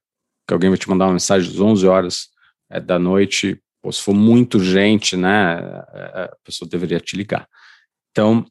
que 0.47 0.55
alguém 0.55 0.71
vai 0.71 0.79
te 0.79 0.89
mandar 0.89 1.07
uma 1.07 1.13
mensagem 1.13 1.51
às 1.51 1.61
11 1.61 1.87
horas 1.87 2.29
é, 2.71 2.81
da 2.81 2.99
noite, 2.99 3.61
ou 3.83 3.93
se 3.93 4.01
for 4.01 4.15
muito 4.15 4.59
urgente, 4.59 5.17
né, 5.17 5.59
é, 5.93 6.01
é, 6.01 6.23
a 6.25 6.37
pessoa 6.45 6.69
deveria 6.69 7.01
te 7.01 7.17
ligar. 7.17 7.47
Então, 8.11 8.47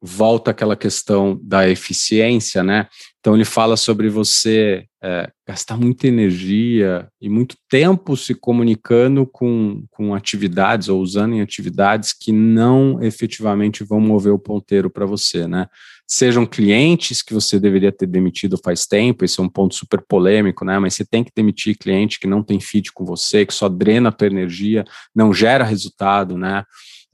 volta 0.00 0.50
aquela 0.50 0.76
questão 0.76 1.38
da 1.42 1.68
eficiência, 1.68 2.62
né? 2.62 2.86
Então 3.18 3.34
ele 3.34 3.44
fala 3.44 3.76
sobre 3.76 4.08
você 4.08 4.84
é, 5.02 5.28
gastar 5.46 5.76
muita 5.76 6.06
energia 6.06 7.08
e 7.20 7.28
muito 7.28 7.56
tempo 7.68 8.16
se 8.16 8.34
comunicando 8.34 9.26
com, 9.26 9.84
com 9.90 10.14
atividades 10.14 10.88
ou 10.88 11.00
usando 11.00 11.34
em 11.34 11.40
atividades 11.40 12.12
que 12.12 12.30
não 12.30 13.02
efetivamente 13.02 13.82
vão 13.82 14.00
mover 14.00 14.32
o 14.32 14.38
ponteiro 14.38 14.88
para 14.88 15.06
você, 15.06 15.48
né? 15.48 15.66
Sejam 16.08 16.46
clientes 16.46 17.20
que 17.20 17.34
você 17.34 17.58
deveria 17.58 17.90
ter 17.90 18.06
demitido 18.06 18.56
faz 18.62 18.86
tempo, 18.86 19.24
esse 19.24 19.40
é 19.40 19.42
um 19.42 19.48
ponto 19.48 19.74
super 19.74 20.00
polêmico, 20.06 20.64
né? 20.64 20.78
Mas 20.78 20.94
você 20.94 21.04
tem 21.04 21.24
que 21.24 21.32
demitir 21.34 21.76
cliente 21.76 22.20
que 22.20 22.28
não 22.28 22.44
tem 22.44 22.60
fit 22.60 22.92
com 22.92 23.04
você, 23.04 23.44
que 23.44 23.52
só 23.52 23.68
drena 23.68 24.10
a 24.10 24.12
tua 24.12 24.28
energia, 24.28 24.84
não 25.12 25.32
gera 25.32 25.64
resultado, 25.64 26.38
né? 26.38 26.62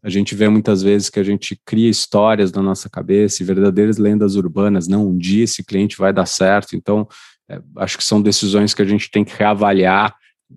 A 0.03 0.11
gente 0.11 0.35
vê 0.35 0.49
muitas 0.49 0.83
vezes 0.83 1.09
que 1.09 1.21
a 1.21 1.23
gente 1.23 1.61
cria 1.65 1.89
histórias 1.89 2.51
na 2.51 2.61
nossa 2.61 2.91
cabeça 2.91 3.43
e 3.43 3.47
verdadeiras 3.47 3.99
lendas 3.99 4.35
urbanas. 4.35 4.89
Não, 4.89 5.09
um 5.09 5.17
dia 5.17 5.45
esse 5.45 5.63
cliente 5.63 5.97
vai 5.97 6.13
dar 6.13 6.27
certo. 6.27 6.75
Então, 6.75 7.07
é, 7.49 7.61
acho 7.77 7.97
que 7.97 8.05
são 8.05 8.21
decisões 8.21 8.75
que 8.75 8.83
a 8.83 8.85
gente 8.85 9.11
tem 9.11 9.25
que 9.25 9.37
reavaliar. 9.37 10.15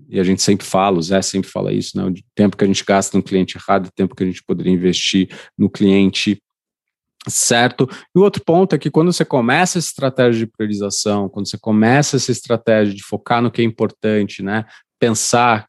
E 0.10 0.20
a 0.20 0.24
gente 0.24 0.42
sempre 0.42 0.66
fala, 0.66 0.98
o 0.98 1.02
Zé 1.02 1.22
sempre 1.22 1.50
fala 1.50 1.72
isso, 1.72 1.96
né? 1.96 2.04
O 2.04 2.14
tempo 2.34 2.58
que 2.58 2.64
a 2.64 2.68
gente 2.68 2.84
gasta 2.84 3.16
no 3.16 3.24
cliente 3.24 3.58
errado, 3.58 3.86
o 3.88 3.92
tempo 3.92 4.16
que 4.16 4.24
a 4.24 4.26
gente 4.26 4.44
poderia 4.44 4.74
investir 4.74 5.30
no 5.58 5.70
cliente 5.70 6.42
certo? 7.28 7.90
E 8.16 8.20
o 8.20 8.22
outro 8.22 8.44
ponto 8.44 8.76
é 8.76 8.78
que 8.78 8.92
quando 8.92 9.12
você 9.12 9.26
começa 9.26 9.80
essa 9.80 9.88
estratégia 9.88 10.46
de 10.46 10.52
priorização, 10.52 11.30
quando 11.30 11.48
você 11.48 11.58
começa 11.58 12.18
essa 12.18 12.32
estratégia 12.32 12.94
de 12.94 13.04
focar 13.04 13.42
no 13.42 13.50
que 13.50 13.62
é 13.62 13.66
importante, 13.66 14.44
né? 14.44 14.66
Pensar 15.00 15.68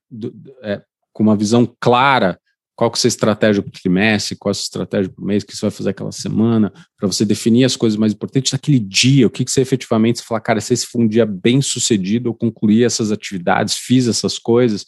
é, 0.62 0.82
com 1.12 1.22
uma 1.22 1.36
visão 1.36 1.70
clara 1.80 2.38
qual 2.76 2.90
que 2.90 2.96
é 2.96 2.98
a 2.98 3.00
sua 3.00 3.08
estratégia 3.08 3.62
para 3.62 3.70
o 3.70 3.72
trimestre, 3.72 4.36
qual 4.36 4.50
é 4.50 4.52
a 4.52 4.54
sua 4.54 4.64
estratégia 4.64 5.10
para 5.10 5.22
o 5.22 5.26
mês, 5.26 5.42
o 5.42 5.46
que 5.46 5.56
você 5.56 5.62
vai 5.62 5.70
fazer 5.70 5.90
aquela 5.90 6.12
semana, 6.12 6.70
para 6.96 7.06
você 7.06 7.24
definir 7.24 7.64
as 7.64 7.74
coisas 7.74 7.98
mais 7.98 8.12
importantes 8.12 8.52
daquele 8.52 8.78
dia, 8.78 9.26
o 9.26 9.30
que, 9.30 9.46
que 9.46 9.50
você 9.50 9.62
efetivamente 9.62 10.18
você 10.18 10.24
fala, 10.24 10.40
cara, 10.40 10.60
se 10.60 10.74
esse 10.74 10.86
foi 10.86 11.02
um 11.02 11.08
dia 11.08 11.24
bem 11.24 11.62
sucedido, 11.62 12.28
eu 12.28 12.34
concluí 12.34 12.84
essas 12.84 13.10
atividades, 13.10 13.74
fiz 13.74 14.06
essas 14.06 14.38
coisas, 14.38 14.84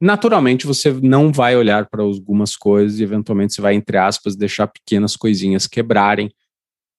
naturalmente 0.00 0.68
você 0.68 0.92
não 0.92 1.32
vai 1.32 1.56
olhar 1.56 1.86
para 1.90 2.04
algumas 2.04 2.56
coisas 2.56 3.00
e 3.00 3.02
eventualmente 3.02 3.54
você 3.54 3.60
vai, 3.60 3.74
entre 3.74 3.98
aspas, 3.98 4.36
deixar 4.36 4.68
pequenas 4.68 5.16
coisinhas 5.16 5.66
quebrarem 5.66 6.30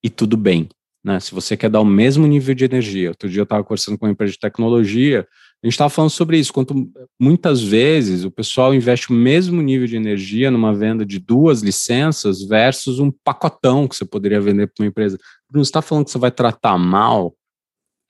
e 0.03 0.09
tudo 0.09 0.35
bem. 0.35 0.67
Né? 1.01 1.21
Se 1.21 1.33
você 1.33 1.55
quer 1.55 1.69
dar 1.69 1.79
o 1.79 1.85
mesmo 1.85 2.27
nível 2.27 2.53
de 2.53 2.65
energia, 2.65 3.09
outro 3.09 3.29
dia 3.29 3.39
eu 3.39 3.43
estava 3.43 3.63
conversando 3.63 3.97
com 3.97 4.05
uma 4.05 4.11
empresa 4.11 4.33
de 4.33 4.39
tecnologia, 4.39 5.25
a 5.63 5.65
gente 5.65 5.75
estava 5.75 5.89
falando 5.89 6.11
sobre 6.11 6.37
isso, 6.37 6.51
quanto 6.51 6.75
muitas 7.17 7.63
vezes 7.63 8.25
o 8.25 8.31
pessoal 8.31 8.75
investe 8.75 9.11
o 9.11 9.13
mesmo 9.13 9.61
nível 9.61 9.87
de 9.87 9.95
energia 9.95 10.51
numa 10.51 10.75
venda 10.75 11.05
de 11.05 11.19
duas 11.19 11.61
licenças 11.61 12.43
versus 12.43 12.99
um 12.99 13.09
pacotão 13.23 13.87
que 13.87 13.95
você 13.95 14.03
poderia 14.03 14.41
vender 14.41 14.67
para 14.67 14.83
uma 14.83 14.89
empresa. 14.89 15.17
Não 15.53 15.61
está 15.61 15.81
falando 15.81 16.03
que 16.03 16.11
você 16.11 16.17
vai 16.17 16.31
tratar 16.31 16.77
mal 16.77 17.33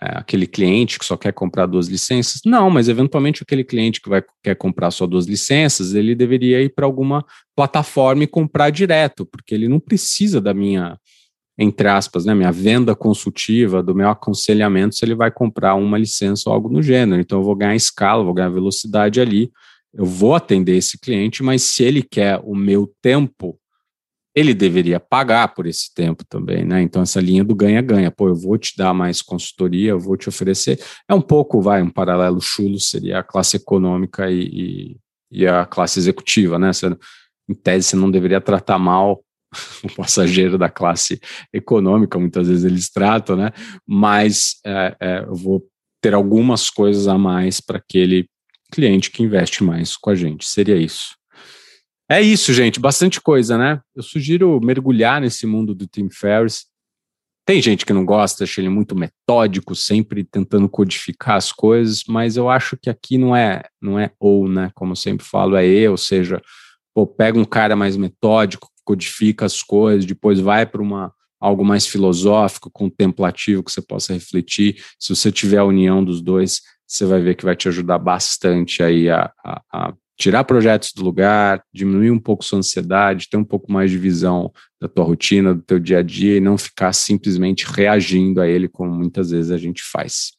é, 0.01 0.17
aquele 0.17 0.47
cliente 0.47 0.97
que 0.97 1.05
só 1.05 1.15
quer 1.15 1.31
comprar 1.31 1.67
duas 1.67 1.87
licenças? 1.87 2.41
Não, 2.43 2.71
mas 2.71 2.89
eventualmente 2.89 3.43
aquele 3.43 3.63
cliente 3.63 4.01
que 4.01 4.09
vai 4.09 4.23
quer 4.43 4.55
comprar 4.55 4.89
só 4.89 5.05
duas 5.05 5.27
licenças, 5.27 5.93
ele 5.93 6.15
deveria 6.15 6.59
ir 6.61 6.73
para 6.73 6.87
alguma 6.87 7.23
plataforma 7.55 8.23
e 8.23 8.27
comprar 8.27 8.71
direto, 8.71 9.25
porque 9.27 9.53
ele 9.53 9.69
não 9.69 9.79
precisa 9.79 10.41
da 10.41 10.55
minha 10.55 10.97
entre 11.57 11.87
aspas, 11.87 12.25
né, 12.25 12.33
minha 12.33 12.51
venda 12.51 12.95
consultiva, 12.95 13.83
do 13.83 13.93
meu 13.93 14.09
aconselhamento, 14.09 14.95
se 14.95 15.05
ele 15.05 15.15
vai 15.15 15.31
comprar 15.31 15.75
uma 15.75 15.97
licença 15.97 16.49
ou 16.49 16.53
algo 16.55 16.69
no 16.69 16.81
gênero. 16.81 17.21
Então, 17.21 17.39
eu 17.39 17.43
vou 17.43 17.55
ganhar 17.55 17.75
escala, 17.75 18.23
vou 18.23 18.33
ganhar 18.33 18.49
velocidade 18.49 19.21
ali, 19.21 19.51
eu 19.93 20.05
vou 20.05 20.33
atender 20.33 20.75
esse 20.75 20.97
cliente, 20.99 21.43
mas 21.43 21.61
se 21.61 21.83
ele 21.83 22.01
quer 22.01 22.41
o 22.43 22.55
meu 22.55 22.91
tempo, 23.01 23.59
ele 24.35 24.55
deveria 24.55 24.99
pagar 24.99 25.53
por 25.53 25.67
esse 25.67 25.93
tempo 25.93 26.25
também, 26.27 26.65
né? 26.65 26.81
Então, 26.81 27.03
essa 27.03 27.21
linha 27.21 27.43
do 27.43 27.53
ganha-ganha, 27.53 28.09
pô, 28.09 28.27
eu 28.27 28.35
vou 28.35 28.57
te 28.57 28.75
dar 28.75 28.91
mais 28.91 29.21
consultoria, 29.21 29.91
eu 29.91 29.99
vou 29.99 30.17
te 30.17 30.27
oferecer. 30.27 30.83
É 31.07 31.13
um 31.13 31.21
pouco, 31.21 31.61
vai, 31.61 31.83
um 31.83 31.89
paralelo 31.89 32.41
chulo 32.41 32.79
seria 32.79 33.19
a 33.19 33.23
classe 33.23 33.57
econômica 33.57 34.31
e, 34.31 34.41
e, 34.41 34.97
e 35.31 35.47
a 35.47 35.67
classe 35.67 35.99
executiva, 35.99 36.57
né? 36.57 36.73
Você, 36.73 36.87
em 37.47 37.53
tese, 37.53 37.89
você 37.89 37.95
não 37.95 38.09
deveria 38.09 38.41
tratar 38.41 38.79
mal 38.79 39.23
o 39.83 39.95
passageiro 39.95 40.57
da 40.57 40.69
classe 40.69 41.19
econômica, 41.53 42.19
muitas 42.19 42.47
vezes 42.47 42.63
eles 42.63 42.89
tratam, 42.89 43.35
né? 43.35 43.51
Mas 43.87 44.55
é, 44.65 44.95
é, 44.99 45.19
eu 45.27 45.35
vou 45.35 45.63
ter 46.01 46.13
algumas 46.13 46.69
coisas 46.69 47.07
a 47.07 47.17
mais 47.17 47.61
para 47.61 47.77
aquele 47.77 48.27
cliente 48.71 49.11
que 49.11 49.23
investe 49.23 49.63
mais 49.63 49.95
com 49.95 50.09
a 50.09 50.15
gente. 50.15 50.45
Seria 50.45 50.75
isso. 50.75 51.15
É 52.09 52.21
isso, 52.21 52.53
gente. 52.53 52.79
Bastante 52.79 53.21
coisa, 53.21 53.57
né? 53.57 53.79
Eu 53.95 54.03
sugiro 54.03 54.59
mergulhar 54.61 55.21
nesse 55.21 55.47
mundo 55.47 55.73
do 55.73 55.87
Tim 55.87 56.09
Ferriss. 56.09 56.65
Tem 57.45 57.61
gente 57.61 57.85
que 57.85 57.93
não 57.93 58.05
gosta, 58.05 58.43
acha 58.43 58.61
ele 58.61 58.69
muito 58.69 58.95
metódico, 58.95 59.75
sempre 59.75 60.23
tentando 60.23 60.69
codificar 60.69 61.35
as 61.35 61.51
coisas, 61.51 62.03
mas 62.07 62.37
eu 62.37 62.49
acho 62.49 62.77
que 62.77 62.89
aqui 62.89 63.17
não 63.17 63.35
é, 63.35 63.63
não 63.81 63.99
é 63.99 64.11
ou, 64.19 64.47
né? 64.47 64.71
Como 64.73 64.93
eu 64.93 64.95
sempre 64.95 65.25
falo, 65.25 65.55
é 65.55 65.65
e, 65.65 65.87
ou 65.87 65.97
seja, 65.97 66.41
pô, 66.93 67.05
pega 67.05 67.37
um 67.37 67.43
cara 67.45 67.75
mais 67.75 67.97
metódico, 67.97 68.69
codifica 68.83 69.45
as 69.45 69.61
coisas, 69.61 70.05
depois 70.05 70.39
vai 70.39 70.65
para 70.65 70.81
uma 70.81 71.13
algo 71.39 71.65
mais 71.65 71.85
filosófico, 71.85 72.71
contemplativo 72.71 73.61
que 73.61 73.71
você 73.71 73.81
possa 73.81 74.13
refletir. 74.13 74.81
Se 74.97 75.13
você 75.13 75.29
tiver 75.29 75.57
a 75.57 75.65
união 75.65 76.01
dos 76.01 76.21
dois, 76.21 76.61
você 76.87 77.05
vai 77.05 77.21
ver 77.21 77.35
que 77.35 77.43
vai 77.43 77.53
te 77.53 77.67
ajudar 77.67 77.99
bastante 77.99 78.81
aí 78.81 79.09
a, 79.09 79.29
a, 79.43 79.61
a 79.69 79.93
tirar 80.17 80.45
projetos 80.45 80.93
do 80.95 81.03
lugar, 81.03 81.61
diminuir 81.73 82.11
um 82.11 82.19
pouco 82.19 82.45
sua 82.45 82.59
ansiedade, 82.59 83.27
ter 83.29 83.35
um 83.35 83.43
pouco 83.43 83.71
mais 83.71 83.91
de 83.91 83.97
visão 83.97 84.51
da 84.79 84.87
tua 84.87 85.03
rotina, 85.03 85.53
do 85.53 85.61
teu 85.61 85.79
dia 85.79 85.99
a 85.99 86.01
dia 86.01 86.37
e 86.37 86.39
não 86.39 86.57
ficar 86.57 86.93
simplesmente 86.93 87.65
reagindo 87.65 88.39
a 88.39 88.47
ele 88.47 88.69
como 88.69 88.91
muitas 88.91 89.31
vezes 89.31 89.51
a 89.51 89.57
gente 89.57 89.81
faz. 89.83 90.31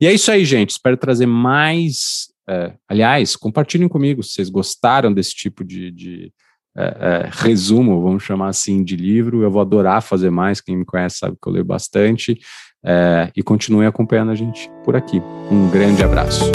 E 0.00 0.06
é 0.06 0.12
isso 0.12 0.30
aí, 0.30 0.44
gente. 0.44 0.70
Espero 0.70 0.96
trazer 0.96 1.26
mais. 1.26 2.30
É, 2.48 2.74
aliás, 2.88 3.36
compartilhem 3.36 3.88
comigo 3.88 4.22
se 4.22 4.32
vocês 4.32 4.50
gostaram 4.50 5.12
desse 5.12 5.34
tipo 5.34 5.64
de, 5.64 5.90
de 5.90 6.32
é, 6.76 6.84
é, 6.84 7.28
resumo, 7.30 8.02
vamos 8.02 8.22
chamar 8.22 8.48
assim, 8.48 8.82
de 8.82 8.96
livro. 8.96 9.42
Eu 9.42 9.50
vou 9.50 9.60
adorar 9.60 10.02
fazer 10.02 10.30
mais. 10.30 10.60
Quem 10.60 10.76
me 10.76 10.84
conhece 10.84 11.18
sabe 11.18 11.36
que 11.40 11.48
eu 11.48 11.52
leio 11.52 11.64
bastante. 11.64 12.38
É, 12.84 13.30
e 13.36 13.42
continue 13.42 13.86
acompanhando 13.86 14.32
a 14.32 14.34
gente 14.34 14.70
por 14.84 14.96
aqui. 14.96 15.22
Um 15.50 15.70
grande 15.70 16.02
abraço. 16.02 16.50